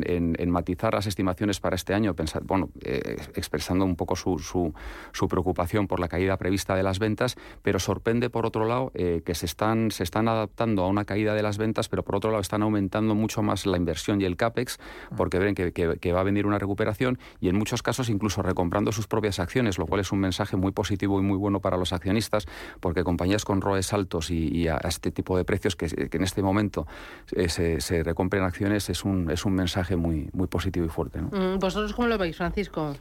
matizar 0.50 0.94
las 0.94 1.06
estimaciones 1.06 1.58
para 1.58 1.74
este 1.74 1.94
año, 1.94 2.14
pensar, 2.14 2.42
bueno, 2.44 2.70
eh, 2.82 3.16
expresando 3.34 3.84
un 3.84 3.96
poco 3.96 4.14
su, 4.14 4.38
su, 4.38 5.28
preocupación 5.28 5.88
por 5.88 5.98
la 5.98 6.06
caída 6.06 6.36
prevista 6.36 6.76
de 6.76 6.82
las 6.82 6.98
ventas, 6.98 7.36
pero 7.62 7.78
sorprende 7.80 8.30
por 8.30 8.46
otro 8.46 8.66
lado 8.66 8.92
eh, 8.94 9.22
que 9.24 9.34
se 9.34 9.46
están, 9.46 9.90
se 9.90 10.04
están 10.04 10.28
adaptando 10.28 10.84
a 10.84 10.88
una 10.88 11.04
caída 11.04 11.34
de 11.34 11.42
las 11.42 11.58
ventas, 11.58 11.88
pero 11.88 12.04
por 12.04 12.16
otro 12.16 12.30
lado 12.30 12.40
están 12.40 12.62
aumentando 12.62 13.14
mucho 13.14 13.42
más 13.42 13.66
la 13.66 13.76
inversión 13.76 14.20
y 14.20 14.26
el 14.26 14.36
CAPEX, 14.36 14.78
porque 15.16 15.38
ven 15.38 15.54
que, 15.54 15.72
que, 15.72 16.12
va 16.12 16.20
a 16.20 16.24
venir 16.24 16.46
una 16.46 16.58
recuperación 16.58 17.18
y 17.40 17.48
en 17.48 17.56
muchos 17.56 17.82
casos 17.82 18.08
incluso 18.10 18.42
recomprando 18.42 18.92
sus 18.92 19.06
propias 19.06 19.40
acciones, 19.40 19.78
lo 19.78 19.86
cual 19.86 20.00
es 20.00 20.12
un 20.12 20.20
mensaje 20.20 20.56
muy 20.56 20.72
positivo 20.72 21.18
y 21.18 21.22
muy 21.22 21.36
bueno 21.36 21.60
para 21.60 21.76
los 21.76 21.92
accionistas, 21.92 22.46
porque 22.80 23.02
compañías 23.02 23.44
con 23.44 23.60
ROEs 23.60 23.92
altos 23.92 24.30
y, 24.30 24.68
a, 24.68 24.76
este 24.84 25.10
tipo 25.10 25.36
de 25.36 25.44
precios 25.44 25.74
que, 25.74 25.88
que 25.88 26.16
en 26.16 26.22
este 26.22 26.42
momento 26.42 26.86
eh, 27.32 27.48
se, 27.48 28.02
recompren 28.02 28.42
acciones 28.42 28.88
es 28.90 29.04
un, 29.04 29.30
es 29.30 29.44
un 29.44 29.54
mensaje 29.54 29.96
muy, 29.96 30.28
muy 30.32 30.46
positivo 30.46 30.86
y 30.86 30.88
fuerte. 30.88 31.20
¿no? 31.20 31.28
Mm, 31.28 31.58
¿Vosotros 31.58 31.92
cómo 31.92 32.08
lo 32.08 32.18
veis, 32.18 32.36
Francisco? 32.36 32.94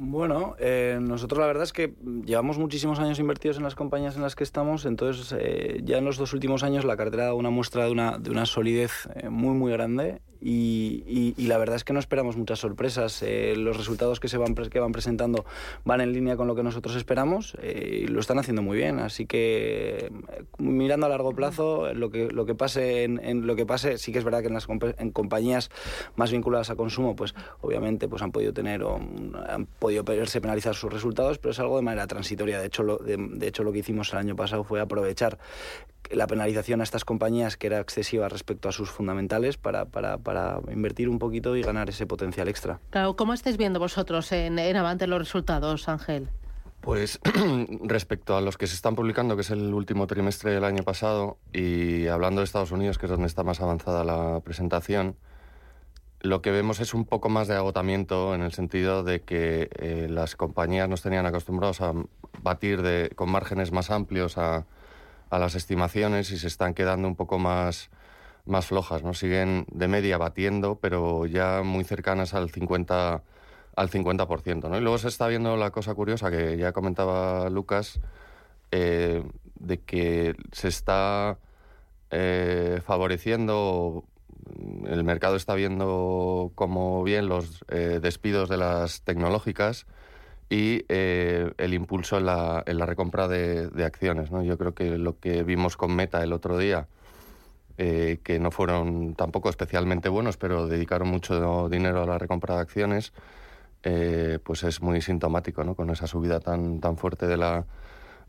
Bueno, 0.00 0.54
eh, 0.60 0.96
nosotros 1.00 1.40
la 1.40 1.48
verdad 1.48 1.64
es 1.64 1.72
que 1.72 1.92
llevamos 2.24 2.56
muchísimos 2.56 3.00
años 3.00 3.18
invertidos 3.18 3.56
en 3.56 3.64
las 3.64 3.74
compañías 3.74 4.14
en 4.14 4.22
las 4.22 4.36
que 4.36 4.44
estamos, 4.44 4.86
entonces 4.86 5.34
eh, 5.36 5.80
ya 5.82 5.98
en 5.98 6.04
los 6.04 6.16
dos 6.16 6.32
últimos 6.32 6.62
años 6.62 6.84
la 6.84 6.96
cartera 6.96 7.24
da 7.24 7.34
una 7.34 7.50
muestra 7.50 7.84
de 7.84 7.90
una, 7.90 8.16
de 8.16 8.30
una 8.30 8.46
solidez 8.46 9.08
eh, 9.16 9.28
muy 9.28 9.56
muy 9.56 9.72
grande 9.72 10.22
y, 10.40 11.34
la 11.48 11.58
verdad 11.58 11.74
es 11.74 11.82
que 11.82 11.92
no 11.92 11.98
esperamos 11.98 12.36
muchas 12.36 12.60
sorpresas. 12.60 13.24
los 13.56 13.76
resultados 13.76 14.20
que 14.20 14.28
se 14.28 14.38
van, 14.38 14.54
que 14.54 14.78
van 14.78 14.92
presentando 14.92 15.44
van 15.84 16.00
en 16.00 16.12
línea 16.12 16.36
con 16.36 16.46
lo 16.46 16.54
que 16.54 16.62
nosotros 16.62 16.94
esperamos 16.94 17.56
y 17.60 18.06
lo 18.06 18.20
están 18.20 18.38
haciendo 18.38 18.62
muy 18.62 18.76
bien, 18.76 19.00
así 19.00 19.26
que 19.26 20.12
mirando 20.58 21.06
a 21.06 21.08
largo 21.08 21.32
plazo 21.32 21.92
lo 21.92 22.10
que, 22.10 22.28
lo 22.30 22.46
que 22.46 22.54
pase 22.54 23.02
en, 23.02 23.48
lo 23.48 23.56
que 23.56 23.66
pase, 23.66 23.98
sí 23.98 24.12
que 24.12 24.18
es 24.18 24.24
verdad 24.24 24.42
que 24.42 24.46
en 24.46 24.54
las 24.54 24.68
en 24.98 25.10
compañías 25.10 25.70
más 26.14 26.30
vinculadas 26.30 26.70
a 26.70 26.76
consumo, 26.76 27.16
pues 27.16 27.34
obviamente 27.60 28.06
pues 28.06 28.22
han 28.22 28.30
podido 28.30 28.52
tener 28.52 28.84
han 28.84 29.66
podido 29.66 29.87
verse 30.04 30.40
penalizar 30.40 30.74
sus 30.74 30.92
resultados, 30.92 31.38
pero 31.38 31.52
es 31.52 31.58
algo 31.60 31.76
de 31.76 31.82
manera 31.82 32.06
transitoria. 32.06 32.60
De 32.60 32.66
hecho, 32.66 32.82
lo, 32.82 32.98
de, 32.98 33.46
hecho, 33.46 33.62
lo 33.62 33.72
que 33.72 33.78
hicimos 33.78 34.12
el 34.12 34.18
año 34.18 34.36
pasado 34.36 34.64
fue 34.64 34.80
aprovechar 34.80 35.38
la 36.10 36.26
penalización 36.26 36.80
a 36.80 36.84
estas 36.84 37.04
compañías 37.04 37.56
que 37.56 37.66
era 37.66 37.80
excesiva 37.80 38.28
respecto 38.28 38.68
a 38.68 38.72
sus 38.72 38.90
fundamentales 38.90 39.56
para, 39.56 39.84
para, 39.84 40.18
para 40.18 40.60
invertir 40.72 41.08
un 41.08 41.18
poquito 41.18 41.56
y 41.56 41.62
ganar 41.62 41.88
ese 41.90 42.06
potencial 42.06 42.48
extra. 42.48 42.80
Claro, 42.90 43.16
¿cómo 43.16 43.34
estáis 43.34 43.56
viendo 43.56 43.78
vosotros 43.78 44.32
en, 44.32 44.58
en 44.58 44.76
Avante 44.76 45.06
los 45.06 45.18
resultados, 45.18 45.88
Ángel? 45.88 46.28
Pues 46.80 47.20
respecto 47.82 48.36
a 48.36 48.40
los 48.40 48.56
que 48.56 48.66
se 48.66 48.74
están 48.74 48.94
publicando, 48.94 49.34
que 49.34 49.42
es 49.42 49.50
el 49.50 49.74
último 49.74 50.06
trimestre 50.06 50.52
del 50.52 50.64
año 50.64 50.82
pasado, 50.84 51.38
y 51.52 52.06
hablando 52.06 52.40
de 52.40 52.44
Estados 52.44 52.72
Unidos, 52.72 52.98
que 52.98 53.06
es 53.06 53.10
donde 53.10 53.26
está 53.26 53.42
más 53.42 53.60
avanzada 53.60 54.04
la 54.04 54.40
presentación, 54.40 55.16
lo 56.20 56.42
que 56.42 56.50
vemos 56.50 56.80
es 56.80 56.94
un 56.94 57.04
poco 57.04 57.28
más 57.28 57.46
de 57.48 57.54
agotamiento 57.54 58.34
en 58.34 58.42
el 58.42 58.52
sentido 58.52 59.04
de 59.04 59.20
que 59.20 59.70
eh, 59.78 60.08
las 60.10 60.34
compañías 60.34 60.88
nos 60.88 61.02
tenían 61.02 61.26
acostumbrados 61.26 61.80
a 61.80 61.92
batir 62.42 62.82
de, 62.82 63.10
con 63.14 63.30
márgenes 63.30 63.70
más 63.72 63.90
amplios 63.90 64.36
a, 64.38 64.66
las 65.30 65.54
estimaciones 65.54 66.30
y 66.30 66.38
se 66.38 66.46
están 66.46 66.72
quedando 66.72 67.06
un 67.06 67.14
poco 67.14 67.38
más, 67.38 67.90
más 68.46 68.66
flojas. 68.66 69.02
¿no? 69.02 69.12
Siguen 69.14 69.66
de 69.70 69.86
media 69.86 70.16
batiendo, 70.16 70.76
pero 70.80 71.26
ya 71.26 71.62
muy 71.62 71.84
cercanas 71.84 72.34
al 72.34 72.50
50%. 72.50 73.22
Al 73.76 73.90
50% 73.90 74.68
¿no? 74.68 74.76
Y 74.76 74.80
luego 74.80 74.98
se 74.98 75.06
está 75.06 75.28
viendo 75.28 75.56
la 75.56 75.70
cosa 75.70 75.94
curiosa 75.94 76.32
que 76.32 76.56
ya 76.56 76.72
comentaba 76.72 77.48
Lucas, 77.48 78.00
eh, 78.72 79.22
de 79.54 79.80
que 79.82 80.34
se 80.50 80.66
está 80.66 81.38
eh, 82.10 82.80
favoreciendo 82.84 84.02
el 84.86 85.04
mercado 85.04 85.36
está 85.36 85.54
viendo 85.54 86.52
como 86.54 87.02
bien 87.02 87.28
los 87.28 87.64
eh, 87.68 88.00
despidos 88.02 88.48
de 88.48 88.56
las 88.56 89.02
tecnológicas 89.02 89.86
y 90.50 90.84
eh, 90.88 91.52
el 91.58 91.74
impulso 91.74 92.18
en 92.18 92.26
la, 92.26 92.62
en 92.66 92.78
la 92.78 92.86
recompra 92.86 93.28
de, 93.28 93.70
acciones. 93.84 94.30
¿no? 94.30 94.42
Yo 94.42 94.56
creo 94.56 94.74
que 94.74 94.98
lo 94.98 95.18
que 95.18 95.42
vimos 95.42 95.76
con 95.76 95.94
Meta 95.94 96.22
el 96.22 96.32
otro 96.32 96.56
día, 96.56 96.88
eh, 97.76 98.18
que 98.22 98.38
no 98.38 98.50
fueron 98.50 99.14
tampoco 99.14 99.50
especialmente 99.50 100.08
buenos, 100.08 100.36
pero 100.36 100.66
dedicaron 100.66 101.08
mucho 101.08 101.68
dinero 101.68 102.02
a 102.02 102.06
la 102.06 102.18
recompra 102.18 102.56
de 102.56 102.60
acciones, 102.62 103.12
pues 104.44 104.64
es 104.64 104.82
muy 104.82 105.00
sintomático 105.00 105.64
¿no? 105.64 105.74
con 105.74 105.88
esa 105.90 106.06
subida 106.06 106.40
tan, 106.40 106.80
tan 106.80 106.98
fuerte 106.98 107.26
de 107.26 107.36
la, 107.36 107.64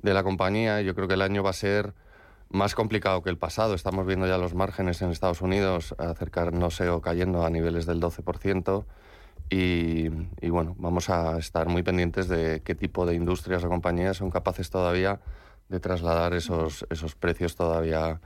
de 0.01 0.13
la 0.13 0.23
compañía. 0.23 0.81
Yo 0.81 0.95
creo 0.95 1.07
que 1.07 1.15
el 1.15 1.21
año 1.21 1.43
va 1.43 1.49
a 1.49 1.53
ser 1.53 1.93
más 2.49 2.75
complicado 2.75 3.21
que 3.21 3.29
el 3.29 3.37
pasado. 3.37 3.73
Estamos 3.73 4.05
viendo 4.05 4.27
ya 4.27 4.37
los 4.37 4.53
márgenes 4.53 5.01
en 5.01 5.11
Estados 5.11 5.41
Unidos 5.41 5.95
acercándose 5.97 6.89
o 6.89 7.01
cayendo 7.01 7.45
a 7.45 7.49
niveles 7.49 7.85
del 7.85 8.01
12%. 8.01 8.85
Y, 9.51 10.09
y, 10.41 10.49
bueno, 10.49 10.75
vamos 10.77 11.09
a 11.09 11.37
estar 11.39 11.67
muy 11.67 11.81
pendientes 11.81 12.27
de 12.27 12.61
qué 12.63 12.75
tipo 12.75 13.05
de 13.05 13.15
industrias 13.15 13.63
o 13.63 13.69
compañías 13.69 14.17
son 14.17 14.29
capaces 14.29 14.69
todavía 14.69 15.19
de 15.69 15.79
trasladar 15.79 16.33
esos, 16.33 16.85
esos 16.89 17.15
precios 17.15 17.55
todavía 17.55 18.19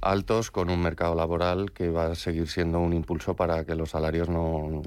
altos 0.00 0.50
con 0.50 0.70
un 0.70 0.80
mercado 0.80 1.14
laboral 1.14 1.72
que 1.72 1.90
va 1.90 2.06
a 2.06 2.14
seguir 2.14 2.48
siendo 2.48 2.80
un 2.80 2.92
impulso 2.92 3.36
para 3.36 3.64
que 3.64 3.74
los 3.74 3.90
salarios 3.90 4.28
no, 4.28 4.82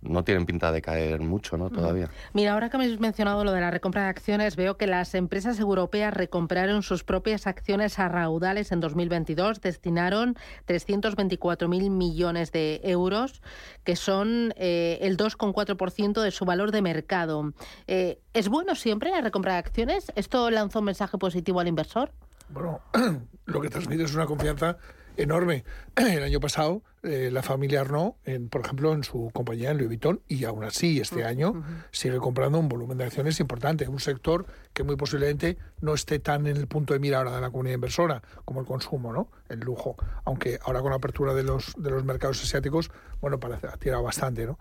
no 0.00 0.24
tienen 0.24 0.46
pinta 0.46 0.72
de 0.72 0.82
caer 0.82 1.20
mucho 1.20 1.56
¿no? 1.56 1.70
todavía. 1.70 2.10
Mira, 2.32 2.52
ahora 2.52 2.70
que 2.70 2.78
me 2.78 2.84
habéis 2.84 3.00
mencionado 3.00 3.44
lo 3.44 3.52
de 3.52 3.60
la 3.60 3.70
recompra 3.70 4.04
de 4.04 4.08
acciones, 4.08 4.56
veo 4.56 4.76
que 4.76 4.86
las 4.86 5.14
empresas 5.14 5.58
europeas 5.58 6.14
recompraron 6.14 6.82
sus 6.82 7.04
propias 7.04 7.46
acciones 7.46 7.98
a 7.98 8.08
raudales 8.08 8.72
en 8.72 8.80
2022, 8.80 9.60
destinaron 9.60 10.36
324.000 10.66 11.90
millones 11.90 12.52
de 12.52 12.80
euros, 12.84 13.42
que 13.84 13.96
son 13.96 14.52
eh, 14.56 14.98
el 15.02 15.16
2,4% 15.16 16.22
de 16.22 16.30
su 16.30 16.44
valor 16.44 16.72
de 16.72 16.82
mercado. 16.82 17.52
Eh, 17.86 18.20
¿Es 18.32 18.48
bueno 18.48 18.74
siempre 18.74 19.10
la 19.10 19.20
recompra 19.20 19.54
de 19.54 19.58
acciones? 19.58 20.12
¿Esto 20.14 20.50
lanzó 20.50 20.80
un 20.80 20.86
mensaje 20.86 21.18
positivo 21.18 21.60
al 21.60 21.68
inversor? 21.68 22.12
Bueno, 22.52 22.80
lo 23.46 23.60
que 23.60 23.70
transmite 23.70 24.04
es 24.04 24.14
una 24.14 24.26
confianza 24.26 24.76
enorme. 25.16 25.64
El 25.96 26.22
año 26.22 26.40
pasado, 26.40 26.82
eh, 27.02 27.30
la 27.32 27.42
familia 27.42 27.80
Arnaud, 27.80 28.14
en, 28.24 28.48
por 28.48 28.60
ejemplo, 28.62 28.92
en 28.92 29.04
su 29.04 29.30
compañía 29.32 29.70
en 29.70 29.78
Louis 29.78 29.88
Vuitton, 29.88 30.20
y 30.28 30.44
aún 30.44 30.64
así 30.64 31.00
este 31.00 31.24
año 31.24 31.64
sigue 31.90 32.18
comprando 32.18 32.58
un 32.58 32.68
volumen 32.68 32.98
de 32.98 33.04
acciones 33.04 33.40
importante. 33.40 33.88
Un 33.88 34.00
sector 34.00 34.46
que 34.72 34.82
muy 34.82 34.96
posiblemente 34.96 35.58
no 35.80 35.94
esté 35.94 36.18
tan 36.18 36.46
en 36.46 36.56
el 36.56 36.66
punto 36.66 36.92
de 36.92 37.00
mira 37.00 37.18
ahora 37.18 37.34
de 37.34 37.40
la 37.40 37.50
comunidad 37.50 37.74
inversora 37.74 38.22
como 38.44 38.60
el 38.60 38.66
consumo, 38.66 39.12
¿no? 39.12 39.30
El 39.48 39.60
lujo. 39.60 39.96
Aunque 40.24 40.58
ahora 40.64 40.80
con 40.80 40.90
la 40.90 40.96
apertura 40.96 41.34
de 41.34 41.42
los, 41.42 41.74
de 41.76 41.90
los 41.90 42.04
mercados 42.04 42.42
asiáticos, 42.42 42.90
bueno, 43.20 43.40
parece 43.40 43.66
ha 43.66 43.76
tirado 43.76 44.02
bastante, 44.02 44.46
¿no? 44.46 44.58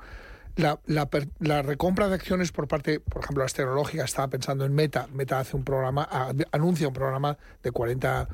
La, 0.55 0.79
la, 0.85 1.61
recompra 1.61 2.09
de 2.09 2.15
acciones 2.15 2.51
por 2.51 2.67
parte, 2.67 2.99
por 2.99 3.23
ejemplo, 3.23 3.43
las 3.43 3.53
tecnológicas, 3.53 4.09
estaba 4.09 4.27
pensando 4.27 4.65
en 4.65 4.73
Meta. 4.73 5.07
Meta 5.13 5.39
hace 5.39 5.55
un 5.55 5.63
programa, 5.63 6.07
anuncia 6.51 6.87
un 6.87 6.93
programa 6.93 7.37
de 7.63 7.71
40 7.71 8.27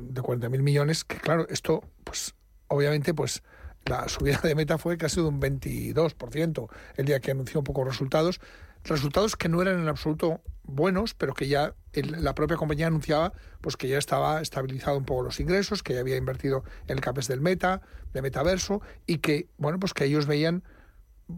de 0.00 0.22
40 0.22 0.48
mil 0.48 0.62
millones, 0.62 1.04
que 1.04 1.16
claro, 1.16 1.46
esto, 1.48 1.82
pues 2.04 2.34
obviamente, 2.68 3.14
pues 3.14 3.42
la 3.84 4.08
subida 4.08 4.40
de 4.42 4.54
Meta 4.54 4.78
fue 4.78 4.96
casi 4.96 5.16
de 5.16 5.26
un 5.26 5.40
22% 5.40 6.68
el 6.96 7.04
día 7.04 7.20
que 7.20 7.30
anunció 7.30 7.60
un 7.60 7.64
poco 7.64 7.84
resultados. 7.84 8.40
Resultados 8.84 9.36
que 9.36 9.48
no 9.48 9.62
eran 9.62 9.80
en 9.80 9.88
absoluto 9.88 10.40
buenos, 10.64 11.14
pero 11.14 11.34
que 11.34 11.46
ya 11.48 11.74
la 11.92 12.34
propia 12.34 12.56
compañía 12.56 12.88
anunciaba 12.88 13.32
pues 13.60 13.76
que 13.76 13.88
ya 13.88 13.98
estaba 13.98 14.40
estabilizado 14.40 14.98
un 14.98 15.04
poco 15.04 15.22
los 15.22 15.38
ingresos, 15.38 15.82
que 15.82 15.94
ya 15.94 16.00
había 16.00 16.16
invertido 16.16 16.64
en 16.86 16.98
el 16.98 17.00
CAPES 17.00 17.28
del 17.28 17.40
Meta, 17.40 17.80
de 18.12 18.22
Metaverso, 18.22 18.82
y 19.06 19.18
que, 19.18 19.48
bueno, 19.58 19.78
pues 19.78 19.94
que 19.94 20.04
ellos 20.04 20.26
veían 20.26 20.64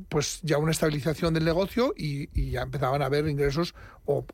pues 0.09 0.41
ya 0.43 0.59
una 0.59 0.73
estabilización 0.73 1.35
del 1.35 1.45
negocio 1.45 1.93
y, 1.97 2.51
ya 2.51 2.63
empezaban 2.63 3.03
a 3.03 3.07
haber 3.07 3.29
ingresos 3.29 3.75
o, 4.05 4.25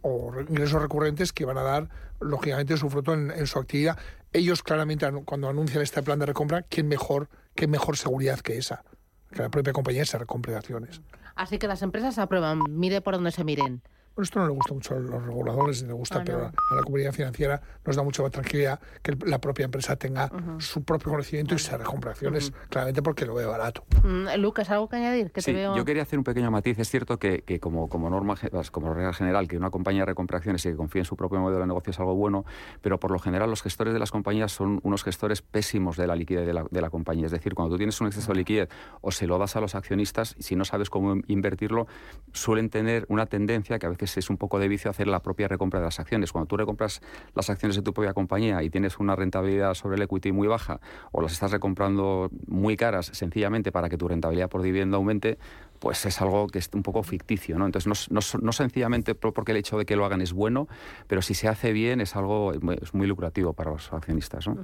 ingresos 0.48 0.80
recurrentes 0.80 1.32
que 1.32 1.44
van 1.44 1.58
a 1.58 1.62
dar 1.62 1.88
lógicamente 2.20 2.76
su 2.76 2.88
fruto 2.90 3.14
en, 3.14 3.46
su 3.46 3.58
actividad. 3.58 3.98
Ellos 4.32 4.62
claramente 4.62 5.10
cuando 5.24 5.48
anuncian 5.48 5.82
este 5.82 6.02
plan 6.02 6.18
de 6.18 6.26
recompra, 6.26 6.62
¿quién 6.62 6.88
mejor, 6.88 7.28
qué 7.54 7.66
mejor 7.66 7.96
seguridad 7.96 8.40
que 8.40 8.56
esa? 8.58 8.84
Que 9.32 9.42
la 9.42 9.48
propia 9.48 9.72
compañía 9.72 10.04
se 10.04 10.18
recompre 10.18 10.52
de 10.52 10.58
acciones. 10.58 11.00
Así 11.34 11.58
que 11.58 11.66
las 11.66 11.82
empresas 11.82 12.18
aprueban, 12.18 12.60
mire 12.68 13.00
por 13.00 13.14
donde 13.14 13.32
se 13.32 13.44
miren 13.44 13.82
esto 14.18 14.38
no 14.38 14.46
le 14.46 14.52
gusta 14.52 14.74
mucho 14.74 14.94
a 14.94 14.98
los 14.98 15.24
reguladores, 15.24 15.82
ni 15.82 15.88
le 15.88 15.94
gusta, 15.94 16.18
ah, 16.18 16.22
pero 16.24 16.46
a 16.46 16.74
la 16.74 16.82
comunidad 16.82 17.12
financiera 17.12 17.60
nos 17.84 17.96
da 17.96 18.02
mucha 18.02 18.22
más 18.22 18.32
tranquilidad 18.32 18.80
que 19.02 19.16
la 19.26 19.40
propia 19.40 19.64
empresa 19.64 19.96
tenga 19.96 20.30
su 20.58 20.82
propio 20.82 21.10
conocimiento 21.10 21.54
y 21.54 21.58
se 21.58 21.76
recompre 21.76 22.10
acciones, 22.10 22.52
claramente 22.68 23.02
porque 23.02 23.24
lo 23.26 23.34
ve 23.34 23.44
barato. 23.46 23.84
Mm, 24.02 24.28
Lucas, 24.38 24.70
¿algo 24.70 24.88
que 24.88 24.96
añadir? 24.96 25.32
sí, 25.36 25.52
yo 25.52 25.84
quería 25.84 26.02
hacer 26.02 26.18
un 26.18 26.24
pequeño 26.24 26.50
matiz. 26.50 26.78
Es 26.78 26.88
cierto 26.88 27.18
que, 27.18 27.60
como, 27.60 27.88
como 27.88 28.10
norma, 28.10 28.34
como 28.70 28.92
regla 28.94 29.12
general, 29.12 29.48
que 29.48 29.56
una 29.56 29.70
compañía 29.70 30.04
recompra 30.04 30.38
acciones 30.38 30.64
y 30.66 30.70
que 30.70 30.76
confía 30.76 31.00
en 31.00 31.06
su 31.06 31.16
propio 31.16 31.40
modelo 31.40 31.60
de 31.60 31.66
negocio 31.66 31.90
es 31.90 31.98
algo 31.98 32.14
bueno, 32.14 32.44
pero 32.82 32.98
por 32.98 33.10
lo 33.10 33.18
general 33.18 33.50
los 33.50 33.62
gestores 33.62 33.92
de 33.92 33.98
las 33.98 34.10
compañías 34.10 34.52
son 34.52 34.80
unos 34.82 35.04
gestores 35.04 35.42
pésimos 35.42 35.96
de 35.96 36.06
la 36.06 36.16
liquidez 36.16 36.46
de 36.46 36.52
la, 36.52 36.64
de 36.70 36.80
la 36.80 36.90
compañía. 36.90 37.26
Es 37.26 37.32
decir, 37.32 37.54
cuando 37.54 37.74
tú 37.74 37.78
tienes 37.78 38.00
un 38.00 38.06
exceso 38.06 38.32
de 38.32 38.38
liquidez 38.38 38.68
o 39.00 39.12
se 39.12 39.26
lo 39.26 39.38
das 39.38 39.56
a 39.56 39.60
los 39.60 39.74
accionistas, 39.74 40.34
y 40.38 40.42
si 40.42 40.56
no 40.56 40.64
sabes 40.64 40.90
cómo 40.90 41.16
invertirlo, 41.26 41.86
suelen 42.32 42.70
tener 42.70 43.06
una 43.08 43.26
tendencia 43.26 43.78
que 43.78 43.86
a 43.86 43.90
veces 43.90 43.99
es 44.04 44.30
un 44.30 44.36
poco 44.36 44.58
de 44.58 44.68
vicio 44.68 44.90
hacer 44.90 45.06
la 45.06 45.20
propia 45.20 45.48
recompra 45.48 45.80
de 45.80 45.86
las 45.86 46.00
acciones. 46.00 46.32
Cuando 46.32 46.46
tú 46.46 46.56
recompras 46.56 47.00
las 47.34 47.50
acciones 47.50 47.76
de 47.76 47.82
tu 47.82 47.92
propia 47.92 48.14
compañía 48.14 48.62
y 48.62 48.70
tienes 48.70 48.98
una 48.98 49.16
rentabilidad 49.16 49.74
sobre 49.74 49.96
el 49.96 50.02
equity 50.02 50.32
muy 50.32 50.48
baja 50.48 50.80
o 51.12 51.20
las 51.22 51.32
estás 51.32 51.50
recomprando 51.50 52.30
muy 52.46 52.76
caras 52.76 53.06
sencillamente 53.12 53.72
para 53.72 53.88
que 53.88 53.96
tu 53.96 54.08
rentabilidad 54.08 54.48
por 54.48 54.62
dividendo 54.62 54.96
aumente, 54.96 55.38
pues 55.80 56.06
es 56.06 56.20
algo 56.20 56.46
que 56.46 56.60
es 56.60 56.70
un 56.74 56.82
poco 56.82 57.02
ficticio, 57.02 57.58
¿no? 57.58 57.66
Entonces, 57.66 58.08
no, 58.10 58.20
no, 58.40 58.52
sencillamente 58.52 59.14
porque 59.14 59.52
el 59.52 59.58
hecho 59.58 59.78
de 59.78 59.86
que 59.86 59.96
lo 59.96 60.04
hagan 60.04 60.20
es 60.20 60.32
bueno, 60.32 60.68
pero 61.08 61.22
si 61.22 61.34
se 61.34 61.48
hace 61.48 61.72
bien 61.72 62.00
es 62.00 62.14
algo 62.14 62.52
es 62.52 62.94
muy 62.94 63.06
lucrativo 63.06 63.54
para 63.54 63.72
los 63.72 63.92
accionistas, 63.92 64.46
¿no? 64.46 64.56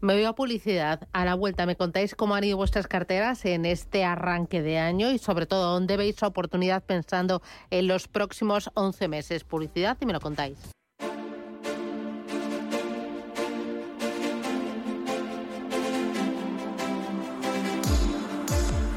Me 0.00 0.14
veo 0.14 0.28
a 0.28 0.34
publicidad. 0.34 1.08
A 1.12 1.24
la 1.24 1.34
vuelta, 1.34 1.66
¿me 1.66 1.74
contáis 1.74 2.14
cómo 2.14 2.36
han 2.36 2.44
ido 2.44 2.56
vuestras 2.56 2.86
carteras 2.86 3.44
en 3.44 3.64
este 3.64 4.04
arranque 4.04 4.62
de 4.62 4.78
año 4.78 5.10
y 5.10 5.18
sobre 5.18 5.46
todo 5.46 5.72
dónde 5.72 5.96
veis 5.96 6.16
su 6.16 6.26
oportunidad 6.26 6.84
pensando 6.84 7.42
en 7.70 7.88
los 7.88 8.06
próximos 8.06 8.70
11 8.74 9.08
meses? 9.08 9.44
Publicidad 9.44 9.96
y 10.00 10.06
me 10.06 10.12
lo 10.12 10.20
contáis. 10.20 10.77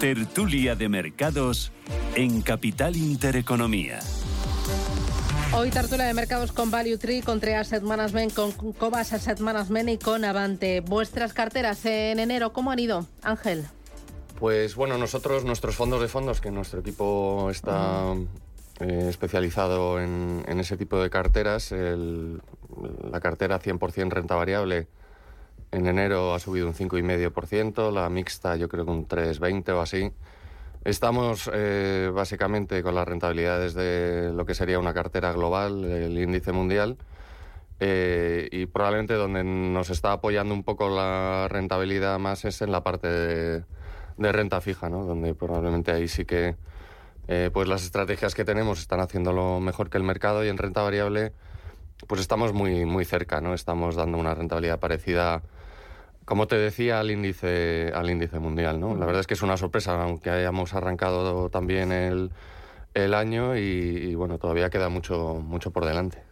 Tertulia 0.01 0.75
de 0.75 0.89
Mercados 0.89 1.71
en 2.15 2.41
Capital 2.41 2.95
Intereconomía. 2.95 3.99
Hoy 5.55 5.69
tertulia 5.69 6.05
de 6.05 6.15
mercados 6.15 6.51
con 6.51 6.71
Value 6.71 6.97
Tree, 6.97 7.21
con 7.21 7.39
Tree 7.39 7.53
Asset 7.53 7.83
Management, 7.83 8.33
con 8.33 8.51
Cobas 8.51 9.13
Asset 9.13 9.39
Management 9.39 9.89
y 9.89 9.97
con 9.99 10.25
Avante. 10.25 10.79
Vuestras 10.79 11.33
carteras 11.33 11.85
en 11.85 12.17
enero, 12.17 12.51
¿cómo 12.51 12.71
han 12.71 12.79
ido, 12.79 13.05
Ángel? 13.21 13.63
Pues 14.39 14.73
bueno, 14.73 14.97
nosotros, 14.97 15.45
nuestros 15.45 15.75
fondos 15.75 16.01
de 16.01 16.07
fondos, 16.07 16.41
que 16.41 16.49
nuestro 16.49 16.79
equipo 16.79 17.51
está 17.51 18.15
eh, 18.79 19.05
especializado 19.07 20.01
en, 20.01 20.43
ese 20.47 20.77
tipo 20.77 20.97
de 20.97 21.11
carteras, 21.11 21.71
la 21.71 23.19
cartera 23.19 23.61
100% 23.61 24.09
renta 24.09 24.33
variable 24.33 24.87
en 25.71 25.87
enero 25.87 26.33
ha 26.33 26.39
subido 26.39 26.67
un 26.67 26.73
5,5%, 26.73 27.91
la 27.91 28.09
mixta 28.09 28.55
yo 28.55 28.67
creo 28.67 28.85
que 28.85 28.91
un 28.91 29.07
3,20 29.07 29.69
o 29.69 29.81
así. 29.81 30.11
Estamos 30.83 31.49
eh, 31.53 32.11
básicamente 32.13 32.81
con 32.81 32.95
las 32.95 33.07
rentabilidades 33.07 33.73
de 33.73 34.31
lo 34.33 34.45
que 34.45 34.55
sería 34.55 34.79
una 34.79 34.93
cartera 34.93 35.31
global, 35.31 35.83
el 35.85 36.17
índice 36.17 36.51
mundial, 36.51 36.97
eh, 37.79 38.47
y 38.51 38.67
probablemente 38.67 39.15
donde 39.15 39.43
nos 39.43 39.89
está 39.89 40.11
apoyando 40.11 40.53
un 40.53 40.63
poco 40.63 40.89
la 40.89 41.47
rentabilidad 41.49 42.19
más 42.19 42.45
es 42.45 42.61
en 42.61 42.71
la 42.71 42.83
parte 42.83 43.07
de, 43.07 43.63
renta 44.17 44.61
fija, 44.61 44.87
¿no? 44.89 45.03
donde 45.03 45.33
probablemente 45.33 45.91
ahí 45.91 46.07
sí 46.07 46.25
que 46.25 46.55
eh, 47.27 47.49
pues 47.51 47.67
las 47.67 47.83
estrategias 47.83 48.35
que 48.35 48.45
tenemos 48.45 48.79
están 48.79 48.99
haciendo 48.99 49.33
lo 49.33 49.59
mejor 49.59 49.89
que 49.89 49.97
el 49.97 50.03
mercado 50.03 50.45
y 50.45 50.49
en 50.49 50.59
renta 50.59 50.83
variable 50.83 51.33
pues 52.05 52.21
estamos 52.21 52.53
muy, 52.53 52.85
muy 52.85 53.03
cerca, 53.03 53.41
¿no? 53.41 53.55
estamos 53.55 53.95
dando 53.95 54.19
una 54.19 54.35
rentabilidad 54.35 54.79
parecida 54.79 55.41
como 56.25 56.47
te 56.47 56.57
decía, 56.57 56.99
al 56.99 57.11
índice, 57.11 57.91
al 57.93 58.09
índice 58.09 58.39
mundial, 58.39 58.79
¿no? 58.79 58.95
La 58.95 59.05
verdad 59.05 59.21
es 59.21 59.27
que 59.27 59.33
es 59.33 59.41
una 59.41 59.57
sorpresa, 59.57 60.01
aunque 60.01 60.29
hayamos 60.29 60.73
arrancado 60.73 61.49
también 61.49 61.91
el, 61.91 62.31
el 62.93 63.13
año 63.13 63.57
y, 63.57 63.61
y, 63.61 64.15
bueno, 64.15 64.37
todavía 64.37 64.69
queda 64.69 64.89
mucho, 64.89 65.41
mucho 65.43 65.71
por 65.71 65.85
delante. 65.85 66.30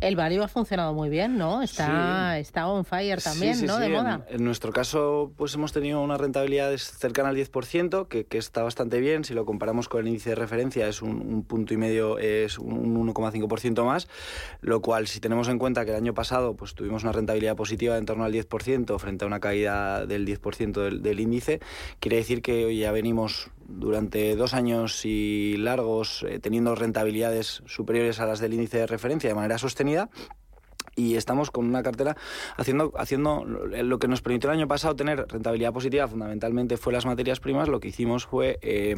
El 0.00 0.16
Value 0.16 0.42
ha 0.42 0.48
funcionado 0.48 0.94
muy 0.94 1.08
bien, 1.08 1.36
¿no? 1.36 1.62
Está, 1.62 2.38
está 2.38 2.68
on 2.68 2.84
fire 2.84 3.20
también, 3.20 3.66
¿no? 3.66 3.78
de 3.78 3.88
moda. 3.88 4.24
En, 4.28 4.44
nuestro 4.44 4.72
caso, 4.72 5.32
pues 5.36 5.54
hemos 5.54 5.72
tenido 5.72 6.00
una 6.00 6.16
rentabilidad 6.16 6.76
cercana 6.76 7.30
al 7.30 7.36
10%, 7.36 8.06
que, 8.08 8.26
que, 8.26 8.38
está 8.38 8.62
bastante 8.62 9.00
bien. 9.00 9.24
Si 9.24 9.34
lo 9.34 9.44
comparamos 9.44 9.88
con 9.88 10.02
el 10.02 10.08
índice 10.08 10.30
de 10.30 10.36
referencia, 10.36 10.86
es 10.88 11.02
un, 11.02 11.44
punto 11.44 11.74
y 11.74 11.76
medio, 11.76 12.18
es 12.18 12.58
un 12.58 12.94
1,5% 13.06 13.84
más. 13.84 14.08
Lo 14.60 14.80
cual, 14.80 15.06
si 15.08 15.20
tenemos 15.20 15.48
en 15.48 15.58
cuenta 15.58 15.84
que 15.84 15.90
el 15.90 15.96
año 15.96 16.14
pasado 16.14 16.54
pues 16.54 16.74
tuvimos 16.74 17.02
una 17.02 17.12
rentabilidad 17.12 17.56
positiva 17.56 17.94
de 17.94 18.04
en 18.04 18.06
torno 18.06 18.24
al 18.24 18.34
10% 18.34 18.98
frente 18.98 19.24
a 19.24 19.26
una 19.26 19.40
caída 19.40 20.04
del 20.04 20.26
10% 20.26 20.72
del, 20.72 21.02
del 21.02 21.20
índice, 21.20 21.60
quiere 22.00 22.18
decir 22.18 22.42
que 22.42 22.66
hoy 22.66 22.78
ya 22.80 22.92
venimos 22.92 23.50
durante 23.66 24.36
dos 24.36 24.54
años 24.54 25.04
y 25.04 25.56
largos 25.56 26.24
eh, 26.28 26.38
teniendo 26.38 26.74
rentabilidades 26.74 27.62
superiores 27.66 28.20
a 28.20 28.26
las 28.26 28.40
del 28.40 28.54
índice 28.54 28.78
de 28.78 28.86
referencia 28.86 29.28
de 29.28 29.34
manera 29.34 29.43
sostenida 29.58 30.08
y 30.96 31.16
estamos 31.16 31.50
con 31.50 31.66
una 31.66 31.82
cartera 31.82 32.16
haciendo, 32.56 32.92
haciendo 32.96 33.44
lo 33.44 33.98
que 33.98 34.08
nos 34.08 34.22
permitió 34.22 34.50
el 34.50 34.58
año 34.58 34.68
pasado 34.68 34.96
tener 34.96 35.26
rentabilidad 35.28 35.72
positiva, 35.72 36.08
fundamentalmente 36.08 36.76
fue 36.76 36.92
las 36.92 37.06
materias 37.06 37.40
primas. 37.40 37.68
Lo 37.68 37.80
que 37.80 37.88
hicimos 37.88 38.26
fue 38.26 38.58
eh, 38.62 38.94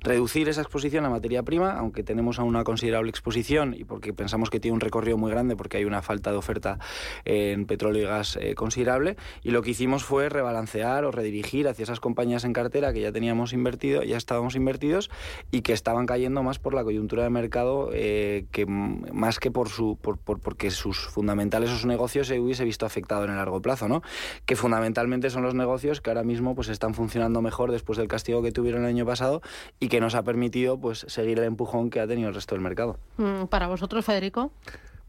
reducir 0.00 0.48
esa 0.48 0.62
exposición 0.62 1.04
a 1.04 1.10
materia 1.10 1.42
prima, 1.42 1.72
aunque 1.72 2.02
tenemos 2.02 2.38
aún 2.38 2.54
una 2.54 2.64
considerable 2.64 3.10
exposición 3.10 3.74
y 3.74 3.84
porque 3.84 4.12
pensamos 4.12 4.48
que 4.48 4.60
tiene 4.60 4.74
un 4.74 4.80
recorrido 4.80 5.18
muy 5.18 5.30
grande 5.30 5.56
porque 5.56 5.78
hay 5.78 5.84
una 5.84 6.02
falta 6.02 6.30
de 6.30 6.36
oferta 6.36 6.78
en 7.24 7.66
petróleo 7.66 8.02
y 8.02 8.06
gas 8.06 8.38
eh, 8.40 8.54
considerable. 8.54 9.16
Y 9.42 9.50
lo 9.50 9.62
que 9.62 9.70
hicimos 9.70 10.04
fue 10.04 10.28
rebalancear 10.28 11.04
o 11.04 11.10
redirigir 11.10 11.66
hacia 11.66 11.82
esas 11.82 11.98
compañías 11.98 12.44
en 12.44 12.52
cartera 12.52 12.92
que 12.92 13.00
ya 13.00 13.10
teníamos 13.10 13.52
invertido, 13.52 14.04
ya 14.04 14.16
estábamos 14.16 14.54
invertidos 14.54 15.10
y 15.50 15.62
que 15.62 15.72
estaban 15.72 16.06
cayendo 16.06 16.42
más 16.44 16.60
por 16.60 16.74
la 16.74 16.84
coyuntura 16.84 17.24
de 17.24 17.30
mercado 17.30 17.90
eh, 17.92 18.46
que 18.52 18.66
más 18.66 19.40
que 19.40 19.50
por 19.50 19.68
su 19.68 19.98
por, 20.00 20.18
por 20.18 20.38
porque 20.38 20.70
sus 20.70 20.98
fundamentales 21.08 21.23
esos 21.64 21.84
negocios 21.86 22.26
se 22.26 22.40
hubiese 22.40 22.64
visto 22.64 22.86
afectado 22.86 23.24
en 23.24 23.30
el 23.30 23.36
largo 23.36 23.60
plazo, 23.60 23.88
¿no? 23.88 24.02
Que 24.46 24.56
fundamentalmente 24.56 25.30
son 25.30 25.42
los 25.42 25.54
negocios 25.54 26.00
que 26.00 26.10
ahora 26.10 26.22
mismo 26.22 26.54
pues 26.54 26.68
están 26.68 26.94
funcionando 26.94 27.42
mejor 27.42 27.72
después 27.72 27.98
del 27.98 28.08
castigo 28.08 28.42
que 28.42 28.52
tuvieron 28.52 28.82
el 28.82 28.88
año 28.88 29.06
pasado 29.06 29.42
y 29.80 29.88
que 29.88 30.00
nos 30.00 30.14
ha 30.14 30.22
permitido 30.22 30.78
pues 30.78 31.04
seguir 31.08 31.38
el 31.38 31.44
empujón 31.44 31.90
que 31.90 32.00
ha 32.00 32.06
tenido 32.06 32.28
el 32.28 32.34
resto 32.34 32.54
del 32.54 32.62
mercado. 32.62 32.98
Mm, 33.16 33.44
para 33.44 33.66
vosotros, 33.66 34.04
Federico. 34.04 34.52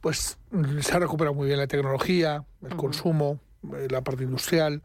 Pues 0.01 0.37
se 0.81 0.93
ha 0.95 0.99
recuperado 0.99 1.33
muy 1.33 1.47
bien 1.47 1.59
la 1.59 1.67
tecnología, 1.67 2.43
el 2.63 2.75
consumo, 2.75 3.39
eh, 3.75 3.87
la 3.89 4.01
parte 4.01 4.23
industrial. 4.23 4.83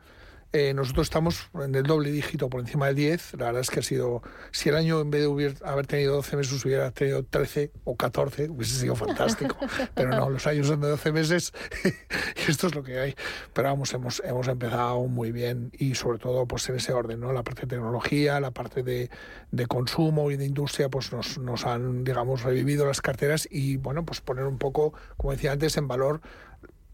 Eh, 0.52 0.74
nosotros 0.74 1.06
estamos 1.06 1.48
en 1.54 1.72
el 1.76 1.84
doble 1.84 2.10
dígito 2.10 2.50
por 2.50 2.60
encima 2.60 2.88
del 2.88 2.96
10. 2.96 3.34
La 3.34 3.46
verdad 3.46 3.60
es 3.60 3.70
que 3.70 3.80
ha 3.80 3.82
sido, 3.84 4.22
si 4.50 4.68
el 4.68 4.74
año 4.74 5.00
en 5.00 5.10
vez 5.10 5.22
de 5.22 5.54
haber 5.64 5.86
tenido 5.86 6.16
12 6.16 6.36
meses 6.36 6.64
hubiera 6.64 6.90
tenido 6.90 7.22
13 7.22 7.70
o 7.84 7.96
14, 7.96 8.50
hubiese 8.50 8.80
sido 8.80 8.96
fantástico. 8.96 9.56
Pero 9.94 10.10
no, 10.10 10.28
los 10.28 10.46
años 10.48 10.66
son 10.66 10.80
de 10.80 10.88
12 10.88 11.12
meses 11.12 11.52
y 11.84 12.50
esto 12.50 12.66
es 12.66 12.74
lo 12.74 12.82
que 12.82 12.98
hay. 12.98 13.14
Pero 13.52 13.68
vamos, 13.68 13.94
hemos, 13.94 14.20
hemos 14.24 14.48
empezado 14.48 15.06
muy 15.06 15.30
bien 15.30 15.70
y 15.78 15.94
sobre 15.94 16.18
todo 16.18 16.46
pues 16.46 16.68
en 16.68 16.76
ese 16.76 16.92
orden, 16.92 17.20
¿no? 17.20 17.32
La 17.32 17.44
parte 17.44 17.62
de 17.62 17.68
tecnología, 17.68 18.40
la 18.40 18.50
parte 18.50 18.82
de, 18.82 19.08
de 19.52 19.66
consumo 19.66 20.32
y 20.32 20.36
de 20.36 20.46
industria 20.46 20.88
pues 20.88 21.12
nos, 21.12 21.38
nos 21.38 21.64
han, 21.64 22.02
digamos, 22.02 22.42
revivido 22.42 22.86
las 22.86 23.00
carteras 23.00 23.46
y 23.48 23.76
bueno, 23.76 24.04
pues 24.04 24.20
poner 24.20 24.46
un 24.46 24.58
poco, 24.58 24.94
como 25.16 25.30
decía 25.30 25.52
antes, 25.52 25.76
en 25.76 25.86
valor 25.86 26.20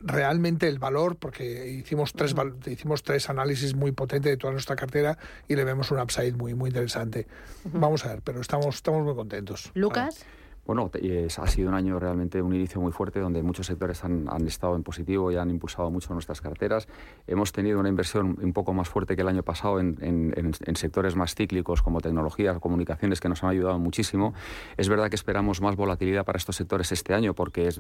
realmente 0.01 0.69
el 0.69 0.79
valor, 0.79 1.17
porque 1.17 1.69
hicimos 1.69 2.13
tres, 2.13 2.35
hicimos 2.67 3.03
tres 3.03 3.29
análisis 3.31 3.75
muy 3.75 3.93
potentes 3.93 4.31
de 4.31 4.37
toda 4.37 4.53
nuestra 4.53 4.77
cartera 4.77 5.19
y 5.49 5.57
le 5.57 5.65
vemos 5.65 5.91
un 5.91 6.01
upside 6.01 6.35
muy, 6.35 6.55
muy 6.55 6.71
interesante. 6.71 7.27
Vamos 7.65 8.05
a 8.05 8.09
ver, 8.09 8.23
pero 8.23 8.41
estamos, 8.41 8.75
estamos 8.75 9.05
muy 9.05 9.15
contentos. 9.15 9.71
Lucas. 9.75 10.25
Bueno, 10.67 10.91
ha 11.39 11.47
sido 11.47 11.69
un 11.69 11.75
año 11.75 12.01
realmente 12.01 12.43
un 12.43 12.53
inicio 12.53 12.81
muy 12.81 12.91
fuerte 12.91 13.21
donde 13.21 13.41
muchos 13.41 13.67
sectores 13.67 14.03
han, 14.03 14.27
estado 14.47 14.75
en 14.75 14.83
positivo 14.83 15.31
y 15.31 15.37
han 15.37 15.49
impulsado 15.49 15.93
mucho 15.93 16.13
nuestras 16.13 16.41
carteras. 16.41 16.89
Hemos 17.29 17.53
tenido 17.53 17.79
una 17.79 17.89
inversión 17.89 18.37
un 18.43 18.53
poco 18.53 18.73
más 18.73 18.89
fuerte 18.89 19.15
que 19.15 19.23
el 19.23 19.29
año 19.29 19.45
pasado 19.45 19.79
en, 19.79 20.55
sectores 20.75 21.15
más 21.15 21.37
cíclicos 21.37 21.83
como 21.83 22.01
tecnología, 22.01 22.59
comunicaciones 22.59 23.21
que 23.21 23.29
nos 23.29 23.45
han 23.45 23.51
ayudado 23.51 23.79
muchísimo. 23.79 24.35
Es 24.77 24.89
verdad 24.89 25.09
que 25.09 25.15
esperamos 25.15 25.61
más 25.61 25.77
volatilidad 25.77 26.25
para 26.25 26.37
estos 26.37 26.57
sectores 26.57 26.91
este 26.91 27.15
año 27.15 27.33
porque 27.33 27.71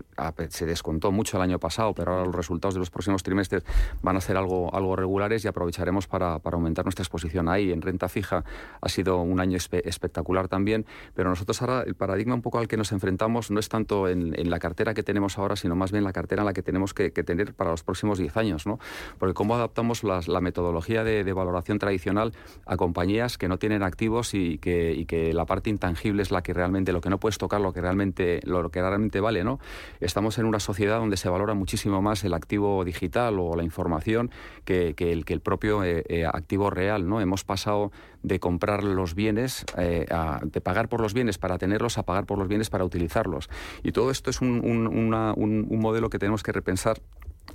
se 0.49 0.67
descontó 0.67 1.11
mucho 1.11 1.39
el 1.39 1.43
año 1.43 1.59
pasado, 1.59 1.93
pero 1.93 2.13
ahora 2.13 2.27
los 2.27 2.37
resultados 2.37 2.75
de 2.75 2.81
los 2.81 2.91
próximos 2.91 3.25
trimestres 3.25 3.65
van 4.03 4.17
a 4.17 4.21
ser 4.21 4.37
algo, 4.37 4.73
algo 4.73 4.95
regulares 4.95 5.45
y 5.45 5.49
aprovecharemos 5.49 6.07
para, 6.07 6.35
aumentar 6.45 6.85
nuestra 6.85 7.03
exposición 7.03 7.49
ahí. 7.49 7.73
En 7.73 7.83
renta 7.83 8.09
fija 8.09 8.45
ha 8.81 8.89
sido 8.89 9.21
un 9.21 9.41
año 9.41 9.57
espectacular 9.57 10.47
también, 10.47 10.87
pero 11.15 11.31
nosotros 11.31 11.61
ahora 11.63 11.83
el 11.83 11.97
paradigma 11.97 12.37
un 12.37 12.43
poco 12.43 12.61
al 12.61 12.69
que 12.69 12.76
nos 12.77 12.93
enfrentamos 12.93 13.51
no 13.51 13.61
es 13.61 13.69
tanto 13.69 14.09
en, 14.09 14.35
la 14.51 14.59
cartera 14.59 14.95
que 14.95 15.03
tenemos 15.03 15.39
ahora, 15.39 15.57
sino 15.57 15.75
más 15.77 15.93
bien 15.93 16.05
la 16.05 16.13
cartera 16.13 16.43
en 16.43 16.47
la 16.47 16.53
que 16.53 16.63
tenemos 16.63 16.95
que, 16.95 17.11
tener 17.11 17.55
para 17.55 17.71
los 17.71 17.83
próximos 17.83 18.19
10 18.19 18.37
años. 18.37 18.67
¿no? 18.67 18.79
Porque 19.19 19.35
cómo 19.35 19.55
adaptamos 19.55 20.05
la 20.05 20.41
metodología 20.41 21.05
de, 21.05 21.33
valoración 21.33 21.79
tradicional 21.79 22.33
a 22.65 22.77
compañías 22.77 23.37
que 23.37 23.49
no 23.49 23.59
tienen 23.59 23.83
activos 23.83 24.35
y 24.35 24.59
que, 24.59 25.33
la 25.35 25.45
parte 25.45 25.71
intangible 25.71 26.23
es 26.23 26.31
la 26.31 26.43
que 26.43 26.53
realmente, 26.53 26.93
lo 26.93 27.01
que 27.01 27.11
no 27.11 27.19
puedes 27.19 27.39
tocar, 27.39 27.61
lo 27.61 27.73
que 27.73 27.81
realmente, 27.81 28.41
lo 28.45 28.71
que 28.71 28.81
realmente 28.81 29.21
vale. 29.21 29.45
¿no? 29.45 29.59
Estamos 30.01 30.39
en 30.39 30.47
una 30.47 30.61
sociedad 30.61 30.99
donde 30.99 31.17
se 31.17 31.29
valora 31.29 31.55
muchísimo 31.55 32.01
más 32.03 32.25
el 32.25 32.35
activo 32.35 32.85
digital 32.85 33.39
o 33.39 33.57
la 33.57 33.65
información 33.65 34.31
que, 34.65 34.95
el, 34.99 35.25
que 35.25 35.35
el 35.35 35.41
propio 35.41 35.85
eh, 35.85 36.05
eh, 36.09 36.27
activo 36.27 36.71
real. 36.71 37.09
¿no? 37.09 37.21
Hemos 37.21 37.45
pasado 37.45 37.91
de 38.23 38.41
comprar 38.41 38.83
los 38.83 39.15
bienes, 39.15 39.65
eh, 39.79 40.07
de 40.43 40.61
pagar 40.61 40.89
por 40.89 41.01
los 41.01 41.15
bienes 41.15 41.39
para 41.39 41.59
tenerlos, 41.59 41.97
a 41.99 42.03
pagar 42.03 42.27
por 42.27 42.39
los 42.39 42.49
bienes 42.49 42.66
para 42.71 42.85
utilizarlos. 42.85 43.49
Y 43.83 43.93
todo 43.93 44.11
esto 44.11 44.31
es 44.31 44.41
un, 44.41 44.61
un 44.65 45.79
modelo 45.81 46.11
que 46.11 46.19
tenemos 46.19 46.43
que 46.43 46.53
repensar 46.53 47.01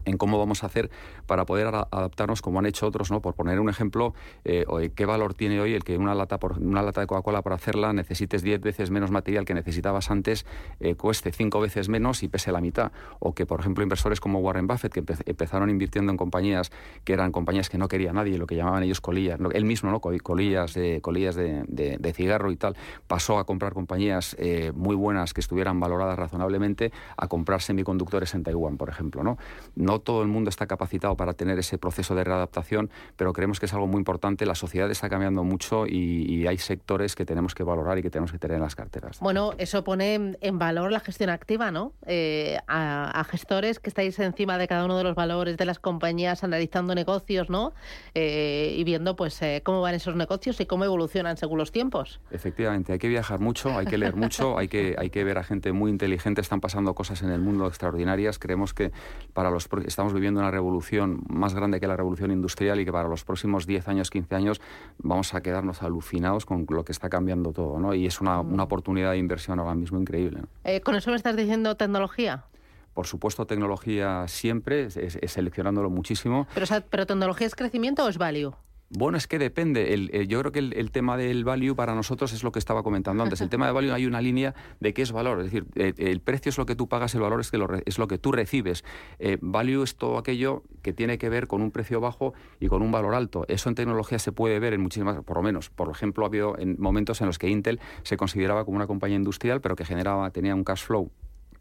en 0.06 0.18
cómo 0.18 0.38
vamos 0.40 0.64
a 0.64 0.68
hacer 0.68 0.90
para 1.26 1.46
poder 1.46 1.68
adaptarnos 1.68 2.42
como 2.42 2.60
han 2.60 2.66
hecho 2.66 2.88
otros, 2.88 3.12
¿no? 3.12 3.22
Por 3.22 3.34
poner 3.34 3.60
un 3.60 3.70
ejemplo, 3.70 4.14
eh, 4.44 4.66
¿qué 4.96 5.06
valor 5.06 5.34
tiene 5.34 5.60
hoy 5.62 5.74
el 5.74 5.84
que 5.84 5.98
una 5.98 6.16
lata, 6.16 6.40
por, 6.40 6.60
una 6.60 6.82
lata 6.82 7.02
de 7.02 7.08
Coca-Cola 7.08 7.42
para 7.42 7.56
hacerla 7.56 7.94
necesites 7.94 8.44
10 8.44 8.62
veces 8.62 8.92
menos 8.92 9.12
material 9.12 9.46
que 9.46 9.54
necesitabas 9.54 10.12
antes, 10.12 10.46
eh, 10.80 10.96
cueste 10.96 11.32
5 11.32 11.60
veces 11.60 11.90
menos 11.90 12.24
y 12.24 12.28
pese 12.28 12.52
la 12.52 12.62
mitad? 12.62 12.92
O 13.20 13.34
que, 13.34 13.46
por 13.46 13.60
ejemplo, 13.60 13.84
inversores 13.84 14.20
como 14.20 14.40
Warren 14.40 14.68
Buffett, 14.68 14.92
que 14.92 15.04
empezaron 15.26 15.70
invirtiendo 15.70 16.12
en 16.12 16.18
compañías 16.18 16.72
que 17.04 17.14
eran 17.14 17.32
compañías 17.32 17.70
que 17.70 17.78
no 17.78 17.88
quería 17.88 18.14
nadie, 18.14 18.38
lo 18.38 18.48
que 18.48 18.56
llamaban 18.56 18.84
ellos 18.84 19.02
colillas, 19.02 19.40
él 19.54 19.66
mismo, 19.66 19.92
¿no? 19.92 20.00
Colillas, 20.00 20.74
de, 20.74 21.02
colillas 21.02 21.36
de, 21.36 22.14
cigarro 22.14 22.52
y 22.52 22.58
tal, 22.58 22.76
pasó 23.08 23.40
a 23.40 23.46
comprar 23.46 23.74
compañías 23.74 24.36
eh, 24.40 24.72
muy 24.76 24.96
buenas 24.96 25.34
que 25.34 25.42
estuvieran 25.42 25.80
valoradas 25.80 26.18
razonablemente 26.18 26.92
a 27.18 27.28
comprar 27.28 27.62
semiconductores 27.62 28.34
en 28.36 28.44
Taiwán, 28.44 28.78
por 28.78 28.90
ejemplo, 28.90 29.24
¿no? 29.24 29.38
No 29.82 30.00
todo 30.00 30.22
el 30.22 30.28
mundo 30.28 30.50
está 30.50 30.68
capacitado 30.68 31.16
para 31.18 31.34
tener 31.34 31.60
ese 31.60 31.78
proceso 31.78 32.16
de 32.16 32.24
readaptación, 32.24 32.90
pero 33.18 33.34
creemos 33.34 33.60
que 33.60 33.66
es 33.66 33.74
algo 33.74 33.88
muy 33.88 33.98
importante. 33.98 34.46
La 34.46 34.56
sociedad 34.56 34.90
está 34.90 35.10
cambiando 35.10 35.44
mucho 35.44 35.86
y, 35.88 36.42
hay 36.52 36.58
sectores 36.58 37.16
que 37.16 37.24
tenemos 37.24 37.54
que 37.54 37.64
valorar 37.64 38.00
y 38.00 38.02
que 38.02 38.10
tenemos 38.10 38.32
que 38.32 38.40
tener 38.40 38.56
en 38.56 38.64
las 38.64 38.76
carteras. 38.76 39.20
Bueno, 39.20 39.54
eso 39.58 39.84
pone 39.84 40.36
en 40.42 40.60
valor 40.60 40.92
la 40.92 41.00
gestión 41.00 41.30
activa, 41.30 41.72
¿no? 41.72 41.94
Eh, 42.06 42.58
a, 42.68 43.24
gestores 43.30 43.80
que 43.80 43.90
estáis 43.90 44.18
encima 44.20 44.58
de 44.58 44.68
cada 44.68 44.84
uno 44.86 44.98
de 44.98 45.04
los 45.04 45.16
valores 45.16 45.56
de 45.56 45.66
las 45.66 45.80
compañías, 45.80 46.44
analizando 46.44 46.96
negocios, 46.96 47.50
¿no? 47.50 47.74
Eh, 48.16 48.76
y 48.78 48.84
viendo, 48.84 49.16
pues, 49.16 49.42
eh, 49.42 49.62
cómo 49.64 49.82
van 49.82 49.96
esos 49.96 50.16
negocios 50.16 50.60
y 50.60 50.66
cómo 50.66 50.84
evolucionan 50.84 51.38
según 51.38 51.60
los 51.60 51.72
tiempos. 51.72 52.20
Efectivamente, 52.32 52.94
hay 52.94 53.00
que 53.00 53.08
viajar 53.08 53.40
mucho, 53.40 53.78
hay 53.78 53.86
que 53.86 53.98
leer 53.98 54.16
mucho, 54.16 54.58
hay 54.58 54.68
que, 54.68 54.96
hay 54.98 55.10
que 55.10 55.24
ver 55.24 55.38
a 55.38 55.44
gente 55.44 55.72
muy 55.72 55.92
inteligente, 55.92 56.42
están 56.42 56.60
pasando 56.60 56.94
cosas 56.94 57.22
en 57.22 57.30
el 57.32 57.40
mundo 57.40 57.68
extraordinarias. 57.68 58.40
Creemos 58.40 58.74
que 58.74 58.92
para 59.34 59.50
los 59.50 59.68
estamos 59.86 60.14
viviendo 60.14 60.40
una 60.40 60.52
revolución 60.52 61.22
más 61.28 61.54
grande 61.54 61.80
que 61.80 61.88
la 61.88 61.98
revolución 61.98 62.32
industrial 62.32 62.80
y 62.80 62.86
que 62.86 62.92
para 62.92 63.08
los 63.08 63.24
próximos 63.24 63.66
10 63.66 63.88
años, 63.88 64.10
15 64.10 64.36
años 64.36 64.62
vamos 64.98 65.34
a 65.34 65.42
quedarnos 65.42 65.82
alucinados 65.84 66.46
con 66.46 66.66
lo 66.70 66.84
que 66.84 66.92
está 66.92 67.10
cambiando 67.10 67.54
todo, 67.54 67.80
¿no? 67.80 67.94
Y 67.94 68.06
es 68.06 68.22
una, 68.22 68.40
una 68.42 68.64
oportunidad 68.64 69.12
de 69.12 69.18
inversión 69.18 69.60
ahora 69.60 69.76
mismo 69.76 70.00
increíble. 70.00 70.42
Eh, 70.64 70.82
¿Con 70.82 70.96
eso 70.96 71.10
me 71.10 71.16
estás 71.16 71.36
diciendo 71.36 71.76
tecnología? 71.76 72.46
Por 72.94 73.08
supuesto, 73.08 73.46
tecnología 73.46 74.28
siempre, 74.28 74.86
es, 74.86 75.18
seleccionándolo 75.28 75.90
muchísimo. 75.90 76.48
Pero, 76.54 76.66
¿Pero 76.90 77.06
tecnología 77.06 77.48
es 77.48 77.56
crecimiento 77.56 78.04
o 78.04 78.10
es 78.10 78.18
value? 78.18 78.54
Bueno, 78.94 79.18
es 79.18 79.26
que 79.26 79.40
depende. 79.40 80.28
yo 80.28 80.40
creo 80.40 80.52
que 80.52 80.60
el, 80.60 80.92
tema 80.92 81.16
del 81.16 81.46
value 81.46 81.76
para 81.76 81.96
nosotros 81.96 82.34
es 82.34 82.44
lo 82.44 82.52
que 82.52 82.60
estaba 82.60 82.84
comentando 82.84 83.24
antes. 83.24 83.40
El 83.40 83.50
tema 83.50 83.66
de 83.66 83.72
value 83.72 83.94
hay 83.94 84.06
una 84.06 84.20
línea 84.20 84.54
de 84.82 84.94
qué 84.94 85.02
es 85.02 85.14
valor. 85.14 85.40
Es 85.40 85.46
decir, 85.46 85.66
eh, 85.76 85.94
el 85.98 86.20
precio 86.20 86.50
es 86.50 86.58
lo 86.58 86.66
que 86.66 86.76
tú 86.76 86.90
pagas, 86.90 87.16
el 87.16 87.22
valor 87.22 87.40
es, 87.40 87.52
que 87.52 87.58
lo, 87.58 87.70
es 87.86 87.98
lo 87.98 88.08
que 88.10 88.18
tú 88.18 88.34
recibes. 88.34 88.84
Eh, 89.20 89.38
value 89.40 89.84
es 89.84 89.96
todo 89.96 90.18
aquello 90.18 90.64
que 90.82 90.92
tiene 90.92 91.18
que 91.18 91.30
ver 91.30 91.48
con 91.48 91.62
un 91.62 91.72
precio 91.72 92.02
bajo 92.02 92.34
y 92.60 92.68
con 92.68 92.82
un 92.82 92.92
valor 92.92 93.16
alto. 93.16 93.46
Eso 93.48 93.70
en 93.70 93.76
tecnología 93.76 94.20
se 94.20 94.34
puede 94.34 94.60
ver 94.60 94.74
en 94.74 94.82
muchísimas, 94.82 95.24
por 95.24 95.38
lo 95.38 95.44
menos. 95.44 95.70
Por 95.70 95.90
ejemplo, 95.90 96.26
ha 96.26 96.28
habido 96.28 96.58
en 96.60 96.76
momentos 96.78 97.22
en 97.22 97.28
los 97.28 97.40
que 97.40 97.48
Intel 97.48 97.80
se 98.04 98.18
consideraba 98.18 98.66
como 98.66 98.76
una 98.76 98.88
compañía 98.88 99.16
industrial, 99.16 99.62
pero 99.62 99.78
que 99.78 99.86
generaba, 99.86 100.30
tenía 100.32 100.54
un 100.54 100.66
cash 100.66 100.84
flow 100.84 101.12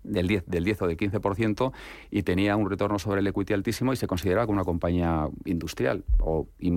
del 0.02 0.26
10, 0.28 0.44
del 0.46 0.64
10 0.64 0.82
o 0.82 0.86
del 0.86 0.96
15% 0.96 1.72
y 2.10 2.22
tenía 2.22 2.56
un 2.56 2.68
retorno 2.68 2.98
sobre 2.98 3.20
el 3.20 3.26
equity 3.26 3.52
altísimo 3.52 3.92
y 3.92 3.96
se 3.96 4.06
consideraba 4.06 4.46
como 4.46 4.56
una 4.56 4.64
compañía 4.64 5.28
industrial 5.44 6.04
o, 6.18 6.48
y, 6.58 6.70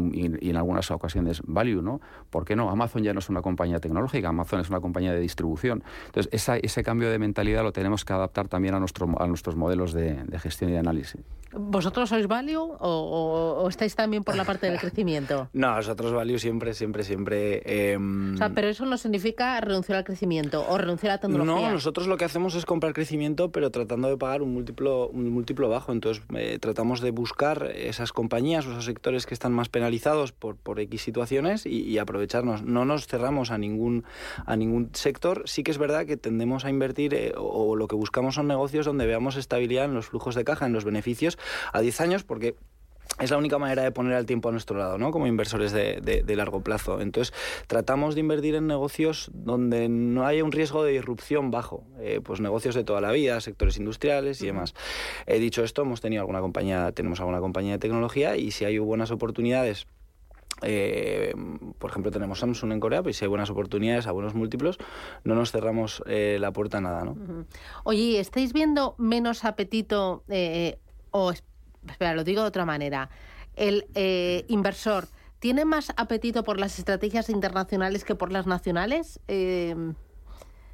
en 0.49 0.55
algunas 0.55 0.91
ocasiones 0.91 1.41
value, 1.45 1.81
¿no? 1.81 2.01
¿Por 2.29 2.45
qué 2.45 2.55
no? 2.55 2.69
Amazon 2.69 3.03
ya 3.03 3.13
no 3.13 3.19
es 3.19 3.29
una 3.29 3.41
compañía 3.41 3.79
tecnológica, 3.79 4.29
Amazon 4.29 4.59
es 4.59 4.69
una 4.69 4.79
compañía 4.79 5.13
de 5.13 5.19
distribución. 5.19 5.83
Entonces, 6.05 6.31
esa, 6.33 6.57
ese 6.57 6.83
cambio 6.83 7.09
de 7.09 7.19
mentalidad 7.19 7.63
lo 7.63 7.71
tenemos 7.71 8.05
que 8.05 8.13
adaptar 8.13 8.47
también 8.47 8.75
a, 8.75 8.79
nuestro, 8.79 9.09
a 9.21 9.27
nuestros 9.27 9.55
modelos 9.55 9.93
de, 9.93 10.23
de 10.23 10.39
gestión 10.39 10.69
y 10.69 10.73
de 10.73 10.79
análisis. 10.79 11.21
¿Vosotros 11.55 12.09
sois 12.09 12.27
value 12.27 12.75
o, 12.79 13.67
estáis 13.69 13.95
también 13.95 14.23
por 14.23 14.35
la 14.35 14.43
parte 14.43 14.69
del 14.69 14.79
crecimiento? 14.79 15.49
No, 15.63 15.75
nosotros 15.75 16.11
value 16.11 16.39
siempre, 16.39 16.73
siempre, 16.73 17.03
siempre... 17.03 17.61
Em, 17.65 18.33
o 18.33 18.37
sea, 18.37 18.49
pero 18.49 18.67
eso 18.67 18.85
no 18.85 18.97
significa 18.97 19.61
renunciar 19.61 19.99
al 19.99 20.03
crecimiento 20.03 20.65
o 20.67 20.77
renunciar 20.77 21.11
a 21.11 21.15
la 21.15 21.21
tecnología. 21.21 21.67
No, 21.67 21.73
nosotros 21.73 22.07
lo 22.07 22.17
que 22.17 22.25
hacemos 22.25 22.55
es 22.55 22.65
comprar 22.65 22.93
crecimiento, 22.93 23.51
pero 23.51 23.71
tratando 23.71 24.09
de 24.09 24.17
pagar 24.17 24.41
un 24.41 24.53
múltiplo, 24.53 25.07
un 25.07 25.29
múltiplo 25.29 25.69
bajo. 25.69 25.91
Entonces, 25.91 26.23
eh, 26.35 26.57
tratamos 26.59 27.01
de 27.01 27.11
buscar 27.11 27.71
esas 27.75 28.11
compañías 28.11 28.65
o 28.65 28.71
esos 28.71 28.85
sectores 28.85 29.25
que 29.25 29.33
están 29.33 29.53
más 29.53 29.69
penalizados 29.69 30.31
por, 30.31 30.57
por 30.57 30.79
X 30.79 31.01
situaciones 31.01 31.65
y, 31.65 31.97
aprovecharnos. 31.97 32.63
No 32.63 32.83
nos 32.83 33.07
cerramos 33.07 33.51
a 33.51 33.57
ningún, 33.57 34.03
a 34.45 34.55
ningún 34.55 34.89
sector. 34.93 35.43
Sí 35.45 35.63
que 35.63 35.71
es 35.71 35.77
verdad 35.77 36.05
que 36.05 36.17
tendemos 36.17 36.65
a 36.65 36.69
invertir 36.69 37.13
eh, 37.13 37.33
o 37.37 37.75
lo 37.75 37.87
que 37.87 37.95
buscamos 37.95 38.35
son 38.35 38.47
negocios 38.47 38.85
donde 38.85 39.05
veamos 39.05 39.35
estabilidad 39.35 39.85
en 39.85 39.93
los 39.93 40.07
flujos 40.07 40.35
de 40.35 40.43
caja, 40.43 40.65
en 40.65 40.73
los 40.73 40.83
beneficios 40.83 41.37
a 41.71 41.81
10 41.81 42.01
años 42.01 42.23
porque 42.23 42.55
es 43.19 43.29
la 43.29 43.37
única 43.37 43.59
manera 43.59 43.83
de 43.83 43.91
poner 43.91 44.13
el 44.17 44.25
tiempo 44.25 44.49
a 44.49 44.51
nuestro 44.51 44.77
lado, 44.77 44.97
¿no? 44.97 45.11
Como 45.11 45.27
inversores 45.27 45.71
de, 45.71 46.23
largo 46.35 46.61
plazo. 46.61 46.99
Entonces, 46.99 47.33
tratamos 47.67 48.15
de 48.15 48.21
invertir 48.21 48.55
en 48.55 48.65
negocios 48.65 49.29
donde 49.33 49.87
no 49.87 50.25
haya 50.25 50.43
un 50.43 50.51
riesgo 50.51 50.83
de 50.83 50.93
disrupción 50.93 51.51
bajo. 51.51 51.83
Eh, 51.99 52.21
pues 52.23 52.39
negocios 52.41 52.73
de 52.73 52.83
toda 52.83 53.01
la 53.01 53.11
vida, 53.11 53.39
sectores 53.39 53.77
industriales 53.77 54.41
y 54.41 54.47
demás. 54.47 54.73
He 55.27 55.39
dicho 55.39 55.63
esto, 55.63 55.83
hemos 55.83 56.01
tenido 56.01 56.21
alguna 56.21 56.41
compañía, 56.41 56.91
tenemos 56.91 57.19
alguna 57.19 57.39
compañía 57.39 57.73
de 57.73 57.79
tecnología 57.79 58.35
y 58.35 58.51
si 58.51 58.65
hay 58.65 58.79
buenas 58.79 59.11
oportunidades 59.11 59.85
eh, 60.61 61.33
por 61.77 61.89
ejemplo, 61.89 62.11
tenemos 62.11 62.39
Samsung 62.39 62.71
en 62.71 62.79
Corea, 62.79 63.03
pues 63.03 63.17
si 63.17 63.25
hay 63.25 63.29
buenas 63.29 63.49
oportunidades 63.49 64.07
a 64.07 64.11
buenos 64.11 64.33
múltiplos, 64.33 64.77
no 65.25 65.35
nos 65.35 65.51
cerramos 65.51 66.01
eh, 66.05 66.37
la 66.39 66.53
puerta 66.53 66.77
a 66.77 66.81
nada, 66.81 67.03
¿no? 67.03 67.45
Oye, 67.83 68.19
¿estáis 68.19 68.53
viendo 68.53 68.95
menos 68.97 69.43
apetito 69.43 70.23
o, 71.13 71.31
espera, 71.31 72.13
lo 72.13 72.23
digo 72.23 72.41
de 72.41 72.47
otra 72.49 72.65
manera, 72.65 73.09
el 73.55 73.85
eh, 73.95 74.45
inversor 74.49 75.07
tiene 75.39 75.65
más 75.65 75.91
apetito 75.97 76.43
por 76.43 76.59
las 76.59 76.79
estrategias 76.79 77.29
internacionales 77.29 78.03
que 78.03 78.15
por 78.15 78.31
las 78.31 78.47
nacionales? 78.47 79.19
Eh, 79.27 79.75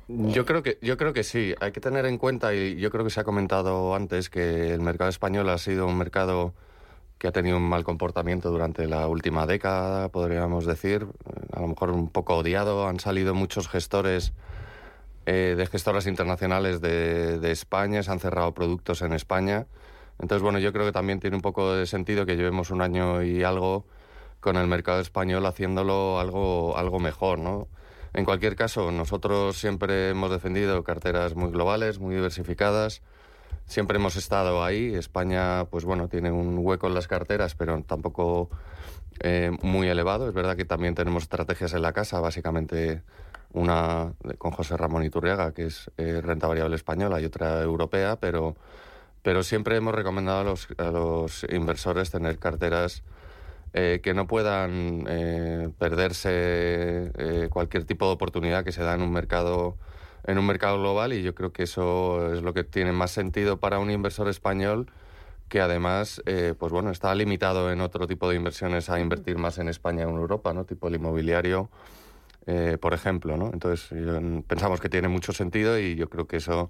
yo 0.08 0.46
creo 0.46 0.64
que 0.64 0.78
yo 0.82 0.98
creo 0.98 1.12
que 1.12 1.24
sí. 1.24 1.54
Hay 1.60 1.72
que 1.72 1.82
tener 1.82 2.06
en 2.06 2.18
cuenta 2.18 2.54
y 2.54 2.76
yo 2.78 2.90
creo 2.90 3.04
que 3.04 3.10
se 3.10 3.20
ha 3.20 3.24
comentado 3.24 3.96
antes 3.96 4.30
que 4.30 4.74
el 4.74 4.82
mercado 4.82 5.10
español 5.10 5.50
ha 5.50 5.58
sido 5.58 5.88
un 5.88 5.98
mercado 5.98 6.54
que 7.18 7.28
ha 7.28 7.32
tenido 7.32 7.58
un 7.58 7.68
mal 7.68 7.84
comportamiento 7.84 8.50
durante 8.50 8.88
la 8.88 9.08
última 9.08 9.46
década, 9.46 10.10
podríamos 10.10 10.66
decir, 10.66 11.06
a 11.52 11.62
lo 11.62 11.68
mejor 11.68 11.90
un 11.90 12.08
poco 12.08 12.38
odiado. 12.38 12.88
Han 12.88 13.00
salido 13.00 13.34
muchos 13.34 13.68
gestores 13.68 14.34
eh, 15.26 15.56
de 15.58 15.66
gestoras 15.66 16.08
internacionales 16.08 16.80
de 16.80 17.52
España, 17.52 18.04
se 18.04 18.12
han 18.12 18.20
cerrado 18.20 18.54
productos 18.54 19.02
en 19.02 19.14
España. 19.14 19.66
Entonces, 20.20 20.44
bueno, 20.44 20.60
yo 20.60 20.74
creo 20.74 20.86
que 20.86 20.92
también 20.92 21.20
tiene 21.20 21.36
un 21.36 21.42
poco 21.42 21.74
de 21.74 21.86
sentido 21.86 22.26
que 22.26 22.36
llevemos 22.36 22.72
un 22.72 22.82
año 22.82 23.24
y 23.24 23.44
algo 23.44 23.86
con 24.40 24.58
el 24.58 24.68
mercado 24.68 25.00
español 25.00 25.46
haciéndolo 25.46 26.20
algo, 26.20 26.78
algo 26.78 27.00
mejor, 27.00 27.40
¿no? 27.40 27.68
En 28.14 28.26
cualquier 28.26 28.56
caso, 28.56 28.92
nosotros 28.92 29.58
siempre 29.58 30.10
hemos 30.10 30.32
defendido 30.32 30.84
carteras 30.84 31.36
muy 31.36 31.52
globales, 31.52 32.00
muy 32.00 32.16
diversificadas. 32.16 33.02
Siempre 33.66 33.98
hemos 33.98 34.16
estado 34.16 34.64
ahí. 34.64 34.96
España, 34.96 35.66
pues 35.66 35.86
bueno, 35.86 36.08
tiene 36.08 36.32
un 36.32 36.58
hueco 36.58 36.88
en 36.88 36.96
las 36.96 37.08
carteras, 37.08 37.54
pero 37.54 37.82
tampoco 37.84 38.50
eh, 39.20 39.52
muy 39.62 39.88
elevado. 39.88 40.28
Es 40.28 40.34
verdad 40.34 40.58
que 40.58 40.66
también 40.66 40.96
tenemos 40.96 41.24
estrategias 41.24 41.74
en 41.74 41.84
la 41.84 41.94
casa, 41.94 42.20
básicamente 42.20 43.04
una 43.54 44.14
con 44.38 44.52
José 44.52 44.76
Ramón 44.76 45.04
Iturriaga, 45.04 45.54
que 45.54 45.66
es 45.68 45.92
eh, 45.98 46.22
renta 46.22 46.48
variable 46.48 46.76
española, 46.76 47.22
y 47.22 47.26
otra 47.26 47.62
europea, 47.62 48.16
pero 48.20 48.56
pero 49.22 49.44
siempre 49.44 49.76
hemos 49.76 49.94
recomendado 49.94 50.56
a 50.78 50.92
los, 50.92 51.46
inversores 51.50 52.12
tener 52.12 52.40
carteras 52.40 53.04
eh, 53.74 54.00
que 54.02 54.14
no 54.14 54.28
puedan 54.28 55.06
eh, 55.08 55.70
perderse 55.78 56.32
eh, 56.32 57.48
cualquier 57.52 57.84
tipo 57.86 58.08
de 58.08 58.14
oportunidad 58.14 58.64
que 58.64 58.72
se 58.72 58.82
da 58.82 58.96
en 58.96 59.02
un 59.02 59.12
mercado 59.12 59.78
en 60.26 60.38
un 60.38 60.46
mercado 60.46 60.80
global. 60.80 61.14
Y 61.14 61.24
yo 61.24 61.34
creo 61.34 61.54
que 61.54 61.64
eso 61.64 62.34
es 62.34 62.42
lo 62.42 62.54
que 62.54 62.64
tiene 62.64 62.92
más 62.92 63.12
sentido 63.12 63.58
para 63.58 63.80
un 63.80 63.90
inversor 63.92 64.28
español 64.28 64.92
que 65.48 65.62
además 65.62 66.22
pues 66.60 66.72
bueno 66.72 66.92
está 66.92 67.16
limitado 67.16 67.72
en 67.72 67.82
otro 67.82 68.06
tipo 68.06 68.30
de 68.30 68.36
inversiones 68.36 68.88
a 68.92 69.00
invertir 69.00 69.40
más 69.40 69.58
en 69.58 69.68
España 69.68 70.06
o 70.06 70.12
en 70.12 70.18
Europa 70.18 70.54
no 70.54 70.64
tipo 70.64 70.90
el 70.90 70.96
inmobiliario 70.96 71.72
por 72.80 72.94
ejemplo 72.94 73.36
no 73.36 73.50
entonces 73.52 73.90
pensamos 74.46 74.80
que 74.80 74.90
tiene 74.90 75.08
mucho 75.08 75.34
sentido 75.34 75.80
y 75.80 75.96
yo 75.96 76.08
creo 76.08 76.28
que 76.28 76.38
eso 76.38 76.70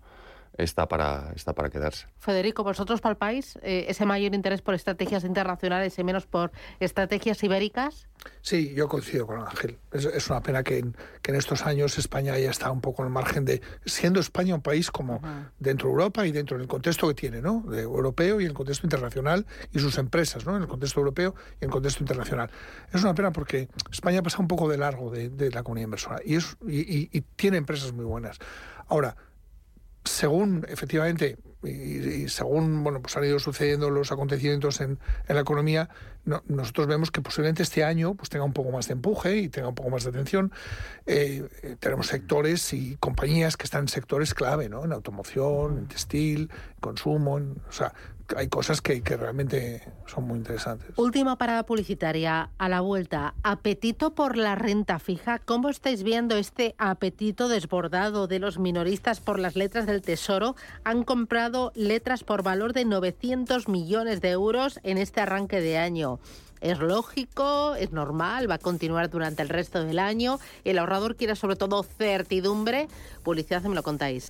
está 0.63 0.87
para, 0.87 1.31
está 1.35 1.53
para 1.53 1.69
quedarse. 1.69 2.07
Federico, 2.17 2.63
vosotros 2.63 3.01
para 3.01 3.11
el 3.11 3.17
país, 3.17 3.57
eh, 3.61 3.85
ese 3.87 4.05
mayor 4.05 4.35
interés 4.35 4.61
por 4.61 4.75
estrategias 4.75 5.23
internacionales 5.23 5.97
y 5.97 6.03
menos 6.03 6.25
por 6.25 6.51
estrategias 6.79 7.41
ibéricas. 7.43 8.07
Sí, 8.41 8.73
yo 8.75 8.89
coincido 8.89 9.25
con 9.25 9.39
Ángel. 9.39 9.79
Es, 9.91 10.29
una 10.29 10.41
pena 10.41 10.63
que 10.63 10.79
en, 10.79 10.95
que 11.21 11.31
en, 11.31 11.37
estos 11.37 11.65
años 11.65 11.97
España 11.97 12.33
haya 12.33 12.51
estado 12.51 12.73
un 12.73 12.81
poco 12.81 13.01
en 13.01 13.07
el 13.07 13.13
margen 13.13 13.45
de, 13.45 13.61
siendo 13.85 14.19
España 14.19 14.55
un 14.55 14.61
país 14.61 14.91
como 14.91 15.21
dentro 15.57 15.87
de 15.87 15.91
Europa 15.93 16.27
y 16.27 16.31
dentro 16.31 16.57
del 16.57 16.67
contexto 16.67 17.07
que 17.07 17.13
tiene, 17.13 17.41
¿no? 17.41 17.63
De 17.67 17.81
europeo 17.81 18.41
y 18.41 18.45
el 18.45 18.53
contexto 18.53 18.85
internacional 18.85 19.45
y 19.71 19.79
sus 19.79 19.97
empresas, 19.97 20.45
¿no? 20.45 20.57
En 20.57 20.63
el 20.63 20.67
contexto 20.67 20.99
europeo 20.99 21.33
y 21.61 21.63
en 21.63 21.69
el 21.69 21.71
contexto 21.71 22.03
internacional. 22.03 22.49
Es 22.91 23.01
una 23.01 23.13
pena 23.13 23.31
porque 23.31 23.69
España 23.91 24.21
pasa 24.21 24.39
un 24.39 24.47
poco 24.47 24.67
de 24.67 24.77
largo 24.77 25.09
de, 25.09 25.49
la 25.51 25.63
comunidad 25.63 25.85
inversora 25.85 26.19
y, 26.23 26.35
es, 26.35 26.57
y 26.67 27.21
tiene 27.35 27.57
empresas 27.57 27.93
muy 27.93 28.05
buenas. 28.05 28.37
Ahora, 28.89 29.15
según 30.03 30.65
efectivamente 30.69 31.37
y, 31.63 32.29
según 32.29 32.83
bueno 32.83 33.01
pues 33.01 33.17
han 33.17 33.25
ido 33.25 33.37
sucediendo 33.39 33.89
los 33.89 34.11
acontecimientos 34.11 34.79
en, 34.79 34.97
en 35.27 35.35
la 35.35 35.41
economía 35.41 35.89
nosotros 36.47 36.87
vemos 36.87 37.11
que 37.11 37.21
posiblemente 37.21 37.63
este 37.63 37.83
año 37.83 38.13
pues 38.13 38.29
tenga 38.29 38.45
un 38.45 38.53
poco 38.53 38.71
más 38.71 38.87
de 38.87 38.93
empuje 38.93 39.37
y 39.37 39.49
tenga 39.49 39.69
un 39.69 39.75
poco 39.75 39.89
más 39.89 40.03
de 40.03 40.09
atención. 40.09 40.51
Eh, 41.05 41.47
eh, 41.63 41.75
tenemos 41.79 42.07
sectores 42.07 42.73
y 42.73 42.97
compañías 42.97 43.57
que 43.57 43.63
están 43.63 43.81
en 43.81 43.87
sectores 43.87 44.33
clave 44.33 44.69
no 44.69 44.85
en 44.85 44.91
automoción 44.91 45.77
en 45.79 45.87
textil 45.87 46.51
consumo 46.79 47.35
o 47.35 47.71
sea 47.71 47.93
hay 48.35 48.47
cosas 48.47 48.81
que, 48.81 49.01
que, 49.01 49.17
realmente 49.17 49.83
son 50.05 50.25
muy 50.25 50.37
interesantes. 50.37 50.97
Última 50.97 51.37
parada 51.37 51.65
publicitaria, 51.65 52.49
a 52.57 52.69
la 52.69 52.81
vuelta. 52.81 53.33
Apetito 53.43 54.13
por 54.13 54.37
la 54.37 54.55
renta 54.55 54.99
fija. 54.99 55.39
¿Cómo 55.39 55.69
estáis 55.69 56.03
viendo 56.03 56.35
este 56.35 56.75
apetito 56.77 57.49
desbordado 57.49 58.27
de 58.27 58.39
los 58.39 58.59
minoristas 58.59 59.19
por 59.19 59.39
las 59.39 59.55
letras 59.55 59.85
del 59.85 60.01
Tesoro? 60.01 60.55
Han 60.83 61.03
comprado 61.03 61.71
letras 61.75 62.23
por 62.23 62.43
valor 62.43 62.73
de 62.73 62.85
900 62.85 63.67
millones 63.67 64.21
de 64.21 64.29
euros 64.29 64.79
en 64.83 64.97
este 64.97 65.21
arranque 65.21 65.61
de 65.61 65.77
año. 65.77 66.19
Es 66.61 66.79
lógico, 66.79 67.75
es 67.75 67.91
normal, 67.91 68.49
va 68.49 68.55
a 68.55 68.59
continuar 68.59 69.09
durante 69.09 69.41
el 69.41 69.49
resto 69.49 69.83
del 69.83 69.99
año. 69.99 70.39
El 70.65 70.77
ahorrador 70.77 71.15
quiere 71.15 71.35
sobre 71.35 71.55
todo 71.55 71.83
certidumbre. 71.83 72.87
Publicidad, 73.23 73.61
me 73.63 73.75
lo 73.75 73.83
contáis. 73.83 74.29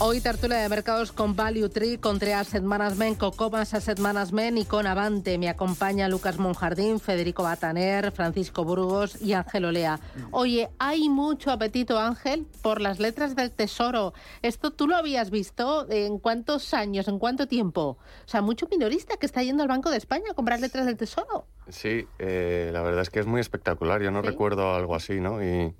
Hoy 0.00 0.20
tertulia 0.20 0.58
de 0.58 0.68
mercados 0.68 1.10
con 1.10 1.34
Value 1.34 1.68
Tree, 1.70 1.98
con 1.98 2.22
Asset 2.22 2.62
Management, 2.62 3.18
Cocomas 3.18 3.74
Asset 3.74 3.98
Management 3.98 4.56
y 4.58 4.64
con 4.64 4.86
Avante. 4.86 5.38
Me 5.38 5.48
acompaña 5.48 6.08
Lucas 6.08 6.38
Monjardín, 6.38 7.00
Federico 7.00 7.42
Bataner, 7.42 8.12
Francisco 8.12 8.62
Burgos 8.62 9.20
y 9.20 9.32
Ángel 9.32 9.64
Olea. 9.64 9.98
Oye, 10.30 10.70
hay 10.78 11.08
mucho 11.08 11.50
apetito, 11.50 11.98
Ángel, 11.98 12.46
por 12.62 12.80
las 12.80 13.00
letras 13.00 13.34
del 13.34 13.50
tesoro. 13.50 14.14
¿Esto 14.40 14.70
tú 14.70 14.86
lo 14.86 14.94
habías 14.94 15.30
visto? 15.30 15.90
¿En 15.90 16.20
cuántos 16.20 16.74
años? 16.74 17.08
¿En 17.08 17.18
cuánto 17.18 17.48
tiempo? 17.48 17.98
O 18.24 18.28
sea, 18.28 18.40
mucho 18.40 18.68
minorista 18.70 19.16
que 19.16 19.26
está 19.26 19.42
yendo 19.42 19.64
al 19.64 19.68
Banco 19.68 19.90
de 19.90 19.96
España 19.96 20.26
a 20.30 20.34
comprar 20.34 20.60
letras 20.60 20.86
del 20.86 20.96
tesoro. 20.96 21.48
Sí, 21.70 22.06
eh, 22.20 22.70
la 22.72 22.82
verdad 22.82 23.02
es 23.02 23.10
que 23.10 23.18
es 23.18 23.26
muy 23.26 23.40
espectacular. 23.40 24.00
Yo 24.00 24.12
no 24.12 24.22
recuerdo 24.22 24.76
algo 24.76 24.94
así, 24.94 25.18
¿no? 25.18 25.42
Y 25.42 25.74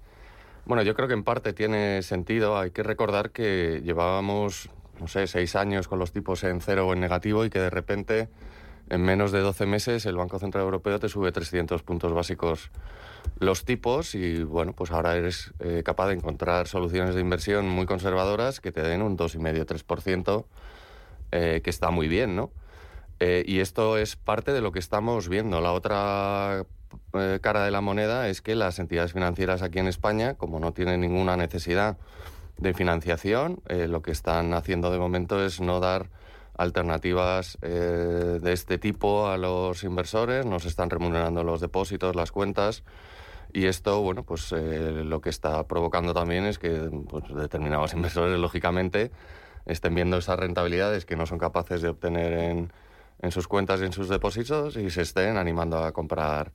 bueno, 0.68 0.82
yo 0.82 0.94
creo 0.94 1.08
que 1.08 1.14
en 1.14 1.24
parte 1.24 1.54
tiene 1.54 2.02
sentido. 2.02 2.58
Hay 2.58 2.72
que 2.72 2.82
recordar 2.82 3.30
que 3.30 3.80
llevábamos, 3.82 4.68
no 5.00 5.08
sé, 5.08 5.26
seis 5.26 5.56
años 5.56 5.88
con 5.88 5.98
los 5.98 6.12
tipos 6.12 6.44
en 6.44 6.60
cero 6.60 6.86
o 6.86 6.92
en 6.92 7.00
negativo 7.00 7.46
y 7.46 7.50
que 7.50 7.58
de 7.58 7.70
repente, 7.70 8.28
en 8.90 9.00
menos 9.00 9.32
de 9.32 9.40
12 9.40 9.64
meses, 9.64 10.04
el 10.04 10.16
Banco 10.16 10.38
Central 10.38 10.64
Europeo 10.64 11.00
te 11.00 11.08
sube 11.08 11.32
300 11.32 11.82
puntos 11.82 12.12
básicos 12.12 12.70
los 13.38 13.64
tipos 13.64 14.14
y, 14.14 14.42
bueno, 14.42 14.74
pues 14.74 14.90
ahora 14.90 15.16
eres 15.16 15.54
eh, 15.60 15.82
capaz 15.82 16.08
de 16.08 16.14
encontrar 16.14 16.68
soluciones 16.68 17.14
de 17.14 17.22
inversión 17.22 17.66
muy 17.66 17.86
conservadoras 17.86 18.60
que 18.60 18.70
te 18.70 18.82
den 18.82 19.00
un 19.00 19.16
2,5-3%, 19.16 20.44
eh, 21.32 21.62
que 21.64 21.70
está 21.70 21.90
muy 21.90 22.08
bien, 22.08 22.36
¿no? 22.36 22.50
Eh, 23.20 23.42
y 23.46 23.60
esto 23.60 23.96
es 23.96 24.16
parte 24.16 24.52
de 24.52 24.60
lo 24.60 24.70
que 24.70 24.80
estamos 24.80 25.30
viendo. 25.30 25.62
La 25.62 25.72
otra 25.72 26.66
cara 27.40 27.64
de 27.64 27.70
la 27.70 27.80
moneda 27.80 28.28
es 28.28 28.42
que 28.42 28.54
las 28.54 28.78
entidades 28.78 29.12
financieras 29.12 29.62
aquí 29.62 29.78
en 29.78 29.86
España, 29.86 30.34
como 30.34 30.60
no 30.60 30.72
tienen 30.72 31.00
ninguna 31.00 31.36
necesidad 31.36 31.98
de 32.58 32.74
financiación, 32.74 33.60
eh, 33.68 33.88
lo 33.88 34.02
que 34.02 34.10
están 34.10 34.52
haciendo 34.54 34.90
de 34.90 34.98
momento 34.98 35.44
es 35.44 35.60
no 35.60 35.80
dar 35.80 36.10
alternativas 36.56 37.56
eh, 37.62 38.38
de 38.42 38.52
este 38.52 38.78
tipo 38.78 39.28
a 39.28 39.36
los 39.36 39.84
inversores, 39.84 40.44
no 40.44 40.58
se 40.58 40.68
están 40.68 40.90
remunerando 40.90 41.44
los 41.44 41.60
depósitos, 41.60 42.16
las 42.16 42.32
cuentas. 42.32 42.82
Y 43.52 43.66
esto, 43.66 44.02
bueno, 44.02 44.24
pues 44.24 44.52
lo 44.52 45.20
que 45.22 45.30
está 45.30 45.66
provocando 45.66 46.12
también 46.12 46.44
es 46.44 46.58
que 46.58 46.90
pues, 47.08 47.24
determinados 47.34 47.94
inversores, 47.94 48.38
lógicamente, 48.38 49.10
estén 49.64 49.94
viendo 49.94 50.18
esas 50.18 50.38
rentabilidades 50.38 51.06
que 51.06 51.16
no 51.16 51.26
son 51.26 51.38
capaces 51.38 51.80
de 51.80 51.88
obtener 51.88 52.32
en, 52.32 52.72
en 53.20 53.30
sus 53.30 53.48
cuentas 53.48 53.80
y 53.80 53.84
en 53.84 53.92
sus 53.92 54.08
depósitos 54.08 54.76
y 54.76 54.90
se 54.90 55.02
estén 55.02 55.36
animando 55.36 55.82
a 55.82 55.92
comprar 55.92 56.52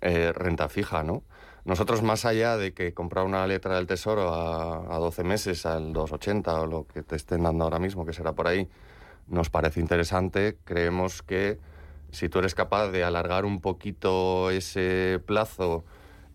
eh, 0.00 0.32
renta 0.34 0.68
fija, 0.68 1.02
¿no? 1.02 1.22
Nosotros, 1.64 2.02
más 2.02 2.24
allá 2.24 2.56
de 2.56 2.72
que 2.72 2.94
comprar 2.94 3.26
una 3.26 3.46
letra 3.46 3.76
del 3.76 3.86
Tesoro 3.86 4.32
a, 4.32 4.94
a 4.94 4.98
12 4.98 5.22
meses, 5.24 5.66
al 5.66 5.92
2,80 5.92 6.62
o 6.62 6.66
lo 6.66 6.86
que 6.86 7.02
te 7.02 7.16
estén 7.16 7.42
dando 7.42 7.64
ahora 7.64 7.78
mismo, 7.78 8.06
que 8.06 8.12
será 8.12 8.32
por 8.32 8.48
ahí, 8.48 8.68
nos 9.26 9.50
parece 9.50 9.80
interesante. 9.80 10.56
Creemos 10.64 11.22
que 11.22 11.58
si 12.10 12.28
tú 12.28 12.38
eres 12.38 12.54
capaz 12.54 12.88
de 12.88 13.04
alargar 13.04 13.44
un 13.44 13.60
poquito 13.60 14.50
ese 14.50 15.20
plazo 15.26 15.84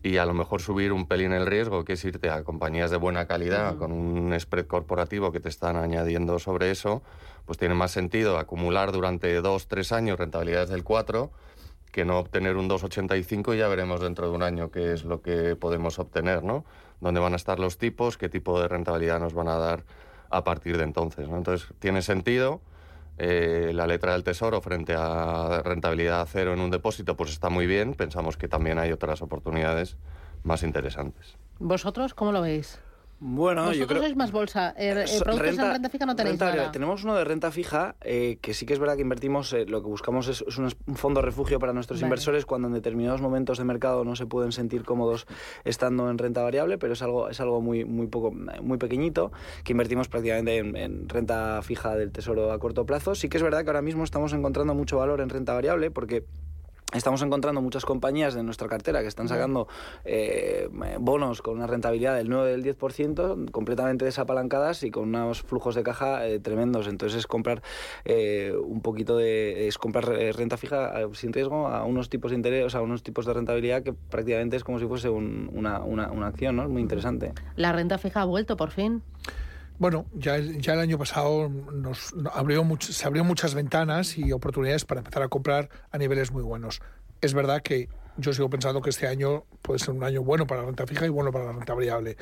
y 0.04 0.18
a 0.18 0.26
lo 0.26 0.34
mejor 0.34 0.62
subir 0.62 0.92
un 0.92 1.08
pelín 1.08 1.32
el 1.32 1.48
riesgo, 1.48 1.86
que 1.86 1.94
es 1.94 2.04
irte 2.04 2.30
a 2.30 2.44
compañías 2.44 2.92
de 2.92 2.98
buena 2.98 3.26
calidad 3.26 3.78
con 3.78 3.94
un 3.94 4.38
spread 4.38 4.68
corporativo 4.68 5.32
que 5.32 5.40
te 5.40 5.48
están 5.50 5.78
añadiendo 5.78 6.40
sobre 6.40 6.72
eso, 6.72 7.02
pues 7.46 7.58
tiene 7.58 7.74
más 7.74 7.92
sentido 7.92 8.38
acumular 8.38 8.92
durante 8.92 9.34
dos, 9.42 9.68
tres 9.68 9.94
años 9.94 10.20
rentabilidades 10.20 10.70
del 10.70 10.84
4 10.84 11.32
que 11.94 12.06
no 12.06 12.18
obtener 12.18 12.58
un 12.58 12.68
2,85 12.68 13.54
y 13.54 13.60
ya 13.60 13.68
veremos 13.68 14.02
dentro 14.02 14.28
de 14.28 14.36
un 14.36 14.42
año 14.42 14.72
qué 14.72 14.94
es 14.94 15.06
lo 15.06 15.22
que 15.22 15.56
podemos 15.56 16.00
obtener, 16.00 16.44
¿no? 16.44 16.66
Dónde 17.00 17.20
van 17.20 17.34
a 17.34 17.36
estar 17.36 17.60
los 17.60 17.78
tipos, 17.78 18.18
qué 18.18 18.30
tipo 18.30 18.60
de 18.60 18.68
rentabilidad 18.68 19.20
nos 19.20 19.36
van 19.36 19.48
a 19.48 19.58
dar 19.60 19.84
a 20.32 20.44
partir 20.44 20.78
de 20.78 20.86
entonces, 20.86 21.30
¿no? 21.30 21.38
Entonces, 21.38 21.70
tiene 21.78 22.02
sentido. 22.02 22.62
Eh, 23.20 23.74
la 23.76 23.86
letra 23.86 24.14
del 24.14 24.24
tesoro 24.24 24.60
frente 24.60 24.96
a 24.98 25.62
rentabilidad 25.64 26.28
cero 26.28 26.54
en 26.54 26.62
un 26.62 26.72
depósito, 26.72 27.16
pues 27.16 27.30
está 27.30 27.50
muy 27.50 27.68
bien. 27.68 27.94
Pensamos 27.94 28.38
que 28.38 28.48
también 28.48 28.80
hay 28.80 28.92
otras 28.92 29.22
oportunidades 29.22 29.98
más 30.42 30.64
interesantes. 30.64 31.38
¿Vosotros 31.60 32.16
cómo 32.16 32.32
lo 32.32 32.42
veis? 32.42 32.80
Bueno, 33.26 33.72
yo 33.72 33.88
creo... 33.88 34.02
sois 34.02 34.18
más 34.18 34.34
bolsa. 34.34 34.74
Eh, 34.78 34.90
eh, 34.92 35.20
productos 35.24 35.58
en 35.58 35.72
renta 35.72 35.90
fija 35.90 36.06
no 36.06 36.14
tenéis 36.14 36.38
nada. 36.38 36.74
Tenemos 36.74 37.06
uno 37.06 37.16
de 37.16 37.24
renta 37.24 37.52
fija 37.52 37.96
eh, 38.02 38.38
que 38.42 38.54
sí 38.54 38.66
que 38.66 38.74
es 38.74 38.80
verdad 38.80 38.98
que 38.98 39.02
invertimos, 39.02 39.56
lo 39.68 39.82
que 39.82 39.88
buscamos 39.88 40.28
es, 40.28 40.42
un, 40.58 40.70
fondo 40.96 41.22
refugio 41.22 41.58
para 41.58 41.72
nuestros 41.72 42.02
inversores 42.02 42.46
cuando 42.46 42.68
en 42.68 42.74
determinados 42.74 43.22
momentos 43.22 43.60
de 43.60 43.64
mercado 43.64 44.04
no 44.04 44.18
se 44.18 44.26
pueden 44.26 44.52
sentir 44.52 44.84
cómodos 44.84 45.26
estando 45.64 46.10
en 46.10 46.18
renta 46.18 46.44
variable, 46.44 46.78
pero 46.78 46.94
es 46.94 47.02
algo, 47.02 47.30
es 47.30 47.40
algo 47.40 47.62
muy, 47.62 47.86
muy, 47.86 48.08
poco, 48.08 48.34
muy 48.62 48.78
pequeñito 48.78 49.32
que 49.64 49.72
invertimos 49.72 50.10
prácticamente 50.10 50.58
en, 50.58 50.76
en 50.76 51.08
renta 51.08 51.62
fija 51.62 51.96
del 51.96 52.12
tesoro 52.12 52.52
a 52.52 52.60
corto 52.60 52.86
plazo. 52.86 53.16
Sí 53.16 53.30
que 53.30 53.38
es 53.38 53.44
verdad 53.44 53.64
que 53.64 53.70
ahora 53.70 53.82
mismo 53.82 54.04
estamos 54.04 54.34
encontrando 54.34 54.76
mucho 54.76 54.98
valor 54.98 55.22
en 55.22 55.30
renta 55.30 55.54
variable 55.54 55.92
porque 55.92 56.26
Estamos 56.94 57.24
encontrando 57.24 57.60
muchas 57.62 57.86
compañías 57.86 58.36
de 58.36 58.44
nuestra 58.44 58.68
cartera 58.68 59.02
que 59.02 59.08
están 59.08 59.28
sacando 59.28 59.68
eh, 60.06 60.70
bonos 61.00 61.42
con 61.42 61.56
una 61.56 61.66
rentabilidad 61.66 62.16
del 62.16 62.30
9 62.30 62.52
del 62.52 62.64
10%, 62.64 63.50
completamente 63.50 64.06
desapalancadas 64.06 64.84
y 64.84 64.92
con 64.92 65.10
unos 65.10 65.42
flujos 65.42 65.74
de 65.74 65.82
caja 65.82 66.28
eh, 66.28 66.40
tremendos. 66.40 66.88
Entonces 66.88 67.20
es 67.20 67.28
comprar 67.28 67.64
eh, 68.06 68.54
un 68.64 68.82
poquito 68.82 69.18
de 69.18 69.68
es 69.68 69.80
comprar 69.80 70.06
renta 70.06 70.58
fija 70.58 70.94
sin 71.14 71.34
riesgo 71.34 71.68
a 71.68 71.84
unos 71.84 72.10
tipos 72.10 72.30
de 72.30 72.38
interés, 72.38 72.76
a 72.76 72.82
unos 72.82 73.02
tipos 73.02 73.26
de 73.26 73.34
rentabilidad 73.34 73.82
que 73.82 73.94
prácticamente 73.94 74.56
es 74.56 74.64
como 74.64 74.78
si 74.78 74.86
fuese 74.86 75.10
una, 75.10 75.80
una, 75.80 76.12
una, 76.12 76.28
acción, 76.28 76.56
¿no? 76.56 76.64
Es 76.64 76.70
muy 76.70 76.82
interesante. 76.82 77.34
La 77.56 77.72
renta 77.72 77.98
fija 77.98 78.22
ha 78.22 78.26
vuelto 78.26 78.56
por 78.56 78.70
fin. 78.70 79.02
Bueno, 79.80 80.06
ya, 80.14 80.38
ya 80.38 80.74
el 80.74 80.80
año 80.80 80.98
pasado 80.98 81.50
nos 81.50 82.14
abrió 82.34 82.64
se 82.80 83.08
abrió 83.08 83.24
muchas 83.24 83.56
ventanas 83.56 84.18
y 84.18 84.32
oportunidades 84.32 84.86
para 84.86 85.00
empezar 85.00 85.24
a 85.24 85.28
comprar 85.28 85.70
a 85.92 85.98
niveles 85.98 86.32
muy 86.32 86.44
buenos. 86.44 86.82
Es 87.22 87.34
verdad 87.34 87.62
que 87.62 87.90
yo 88.18 88.34
sigo 88.34 88.50
pensando 88.50 88.82
que 88.82 88.92
este 88.92 89.08
año 89.08 89.46
puede 89.62 89.80
ser 89.80 89.92
un 89.92 90.04
año 90.04 90.24
bueno 90.24 90.46
para 90.46 90.62
la 90.62 90.68
renta 90.68 90.86
fija 90.86 91.06
y 91.06 91.10
bueno 91.10 91.32
para 91.32 91.46
la 91.46 91.54
renta 91.54 91.74
variable. 91.74 92.18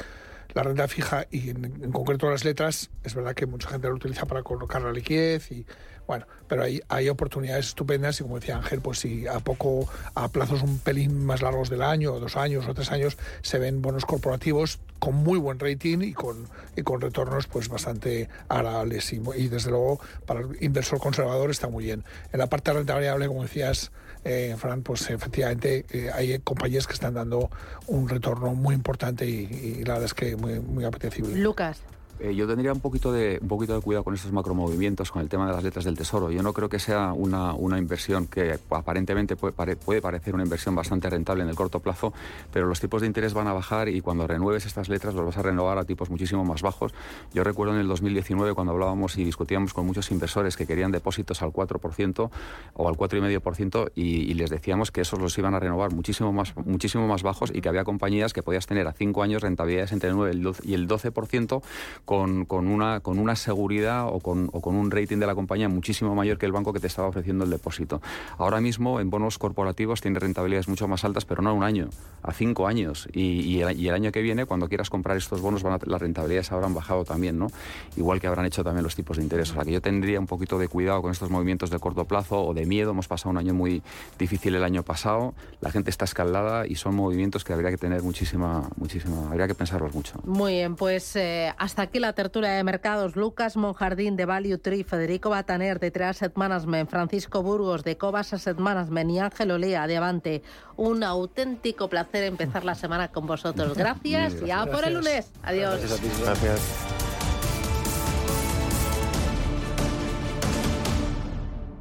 La 0.54 0.64
renta 0.64 0.88
fija 0.88 1.28
y 1.32 1.50
en, 1.50 1.92
concreto 1.92 2.30
las 2.30 2.44
letras, 2.44 2.90
es 3.04 3.16
verdad 3.16 3.34
que 3.34 3.46
mucha 3.46 3.70
gente 3.70 3.88
lo 3.88 3.96
utiliza 3.96 4.26
para 4.26 4.44
colocar 4.44 4.82
la 4.82 4.92
liquidez 4.92 5.52
y 5.52 5.66
bueno, 6.08 6.26
pero 6.48 6.64
hay, 6.64 6.82
hay 6.90 7.08
oportunidades 7.08 7.68
estupendas 7.68 8.20
y 8.20 8.24
como 8.24 8.40
decía 8.40 8.58
Ángel, 8.58 8.82
pues 8.82 9.00
si 9.00 9.28
a 9.28 9.40
poco, 9.40 9.88
a 10.14 10.28
plazos 10.28 10.62
un 10.62 10.80
pelín 10.80 11.26
más 11.26 11.42
largos 11.42 11.70
del 11.70 11.82
año, 11.82 12.20
dos 12.20 12.36
años 12.36 12.68
o 12.68 12.74
tres 12.74 12.92
años, 12.92 13.18
se 13.42 13.60
ven 13.60 13.82
bonos 13.82 14.06
corporativos 14.06 14.80
con 15.00 15.16
muy 15.16 15.40
buen 15.40 15.58
rating 15.58 16.00
y 16.02 16.14
con, 16.14 16.48
y 16.76 16.82
con 16.82 17.00
retornos 17.00 17.48
pues 17.48 17.70
bastante 17.70 18.30
agradables 18.50 19.14
y, 19.14 19.22
y 19.38 19.48
desde 19.48 19.72
luego 19.72 20.02
para 20.26 20.42
el 20.42 20.58
inversor 20.62 21.00
conservador 21.00 21.50
está 21.50 21.70
muy 21.70 21.86
bien. 21.86 22.04
En 22.34 22.40
la 22.40 22.48
parte 22.48 22.72
de 22.72 22.80
renta 22.80 22.96
variable, 22.96 23.28
como 23.28 23.44
decías, 23.44 23.92
eh, 24.24 24.56
Fran, 24.58 24.84
pues 24.84 25.10
efectivamente 25.10 25.86
eh, 25.90 26.10
hay 26.14 26.40
compañías 26.40 26.88
que 26.88 26.94
están 26.94 27.14
dando 27.14 27.50
un 27.88 28.08
retorno 28.08 28.54
muy 28.54 28.76
importante 28.76 29.26
y, 29.26 29.84
la 29.84 29.94
verdad 29.94 30.06
es 30.06 30.14
que 30.14 30.36
muy, 30.36 30.60
muy 30.60 30.86
apetecible. 30.86 31.36
Lucas. 31.36 31.82
Eh, 32.24 32.36
yo 32.36 32.48
tendría 32.48 32.72
un 32.72 32.80
poquito, 32.80 33.12
de, 33.12 33.40
un 33.42 33.48
poquito 33.48 33.74
de 33.74 33.82
cuidado 33.82 34.04
con 34.04 34.14
estos 34.14 34.32
macromovimientos, 34.32 35.10
con 35.10 35.24
el 35.24 35.30
tema 35.30 35.48
de 35.48 35.54
las 35.54 35.64
letras 35.64 35.86
del 35.86 35.98
tesoro. 35.98 36.30
Yo 36.30 36.44
no 36.44 36.54
creo 36.54 36.70
que 36.70 36.78
sea 36.78 37.14
una, 37.14 37.56
una 37.56 37.80
inversión 37.80 38.28
que 38.28 38.60
aparentemente 38.70 39.36
puede, 39.36 39.76
puede, 39.76 40.02
parecer 40.02 40.36
una 40.36 40.44
inversión 40.44 40.76
bastante 40.76 41.10
rentable 41.10 41.42
en 41.42 41.50
el 41.50 41.56
corto 41.56 41.80
plazo, 41.80 42.14
pero 42.54 42.68
los 42.68 42.80
tipos 42.80 43.02
de 43.02 43.08
interés 43.08 43.34
van 43.34 43.48
a 43.48 43.54
bajar 43.54 43.90
y 43.90 44.02
cuando 44.02 44.28
renueves 44.28 44.68
estas 44.68 44.88
letras 44.88 45.16
los 45.16 45.26
vas 45.26 45.38
a 45.38 45.42
renovar 45.42 45.80
a 45.80 45.84
tipos 45.84 46.12
muchísimo 46.12 46.46
más 46.46 46.62
bajos. 46.62 46.94
Yo 47.34 47.44
recuerdo 47.44 47.74
en 47.74 47.80
el 47.80 47.88
2019 47.88 48.54
cuando 48.54 48.74
hablábamos 48.74 49.18
y 49.18 49.24
discutíamos 49.24 49.74
con 49.74 49.88
muchos 49.88 50.12
inversores 50.12 50.56
que 50.58 50.68
querían 50.68 50.92
depósitos 50.92 51.42
al 51.42 51.52
4% 51.52 52.30
o 52.76 52.88
al 52.88 52.96
4,5% 52.98 53.94
y, 53.96 54.02
y 54.04 54.34
les 54.36 54.52
decíamos 54.52 54.92
que 54.92 55.02
esos 55.02 55.20
los 55.20 55.36
iban 55.40 55.56
a 55.56 55.60
renovar 55.60 55.92
muchísimo 55.92 56.32
más, 56.32 56.56
muchísimo 56.56 57.08
más 57.08 57.24
bajos 57.24 57.52
y 57.52 57.62
que 57.62 57.70
había 57.70 57.84
compañías 57.84 58.32
que 58.32 58.44
podías 58.44 58.68
tener 58.68 58.88
a 58.88 58.94
5 58.94 59.24
años 59.24 59.42
rentabilidades 59.42 59.92
entre 59.92 60.12
el 60.12 60.16
9 60.16 60.40
y 60.66 60.76
el 60.76 60.88
12% 60.88 61.64
con, 62.12 62.44
con, 62.44 62.68
una, 62.68 63.00
con 63.00 63.20
una 63.20 63.38
seguridad 63.38 64.06
o 64.06 64.20
con, 64.20 64.50
o 64.52 64.60
con 64.60 64.76
un 64.76 64.92
rating 64.92 65.20
de 65.20 65.26
la 65.26 65.34
compañía 65.34 65.70
muchísimo 65.70 66.14
mayor 66.14 66.38
que 66.38 66.46
el 66.46 66.52
banco 66.52 66.74
que 66.74 66.82
te 66.82 66.88
estaba 66.88 67.08
ofreciendo 67.08 67.46
el 67.46 67.50
depósito. 67.50 68.02
Ahora 68.38 68.60
mismo 68.60 69.00
en 69.00 69.10
bonos 69.10 69.38
corporativos 69.38 70.02
tiene 70.02 70.20
rentabilidades 70.20 70.68
mucho 70.68 70.90
más 70.90 71.06
altas, 71.06 71.24
pero 71.24 71.42
no 71.42 71.52
a 71.52 71.54
un 71.54 71.64
año, 71.64 71.88
a 72.22 72.34
cinco 72.34 72.68
años. 72.68 73.08
Y, 73.14 73.62
el, 73.62 73.94
año 73.94 74.12
que 74.12 74.22
viene, 74.22 74.46
cuando 74.46 74.68
quieras 74.68 74.90
comprar 74.90 75.16
estos 75.16 75.40
bonos, 75.40 75.64
las 75.64 76.02
rentabilidades 76.02 76.52
habrán 76.52 76.74
bajado 76.74 77.06
también, 77.06 77.40
¿no? 77.40 77.48
Igual 77.96 78.20
que 78.20 78.28
habrán 78.28 78.46
hecho 78.46 78.62
también 78.62 78.84
los 78.84 78.94
tipos 78.98 79.16
de 79.16 79.24
interés. 79.24 79.50
O 79.52 79.54
sea 79.54 79.64
que 79.64 79.72
yo 79.72 79.80
tendría 79.80 80.20
un 80.20 80.28
poquito 80.28 80.60
de 80.60 80.68
cuidado 80.68 81.02
con 81.02 81.12
estos 81.12 81.30
movimientos 81.30 81.70
de 81.70 81.80
corto 81.80 82.04
plazo 82.04 82.44
o 82.44 82.54
de 82.54 82.66
miedo. 82.66 82.92
Hemos 82.92 83.08
pasado 83.08 83.30
un 83.30 83.38
año 83.38 83.54
muy 83.54 83.84
difícil 84.20 84.54
el 84.56 84.66
año 84.66 84.84
pasado, 84.84 85.34
la 85.62 85.72
gente 85.72 85.90
está 85.90 86.04
escaldada 86.04 86.68
y 86.68 86.76
son 86.76 86.94
movimientos 86.94 87.46
que 87.46 87.54
habría 87.54 87.70
que 87.70 87.78
tener 87.78 88.04
muchísima, 88.04 88.68
muchísima, 88.76 89.30
habría 89.30 89.48
que 89.48 89.56
pensarlos 89.56 89.96
mucho. 89.96 90.20
Muy 90.26 90.56
bien, 90.56 90.76
pues 90.76 91.16
eh, 91.16 91.54
hasta 91.58 91.84
aquí 91.84 91.91
la 92.00 92.14
tertulia 92.14 92.52
de 92.52 92.64
mercados. 92.64 93.16
Lucas 93.16 93.58
Monjardín 93.58 94.16
de 94.16 94.26
Value 94.26 94.58
Tree, 94.58 94.84
Federico 94.84 95.30
Bataner 95.30 95.80
de 95.80 95.92
Trade 95.92 96.10
Asset 96.10 96.34
Management, 96.36 96.90
Francisco 96.90 97.44
Burgos 97.44 97.84
de 97.84 97.98
Cobas 97.98 98.34
Asset 98.34 98.58
Management 98.58 99.12
y 99.12 99.20
Ángel 99.20 99.52
Olea 99.52 99.88
de 99.88 99.98
Avante. 99.98 100.42
Un 100.78 101.04
auténtico 101.04 101.90
placer 101.90 102.24
empezar 102.24 102.64
la 102.64 102.76
semana 102.76 103.10
con 103.10 103.28
vosotros. 103.28 103.78
Gracias, 103.78 104.36
y 104.46 104.52
a 104.52 104.66
por 104.66 104.86
el 104.86 104.94
lunes. 104.94 105.32
Adiós. 105.44 105.82
Gracias. 106.24 107.11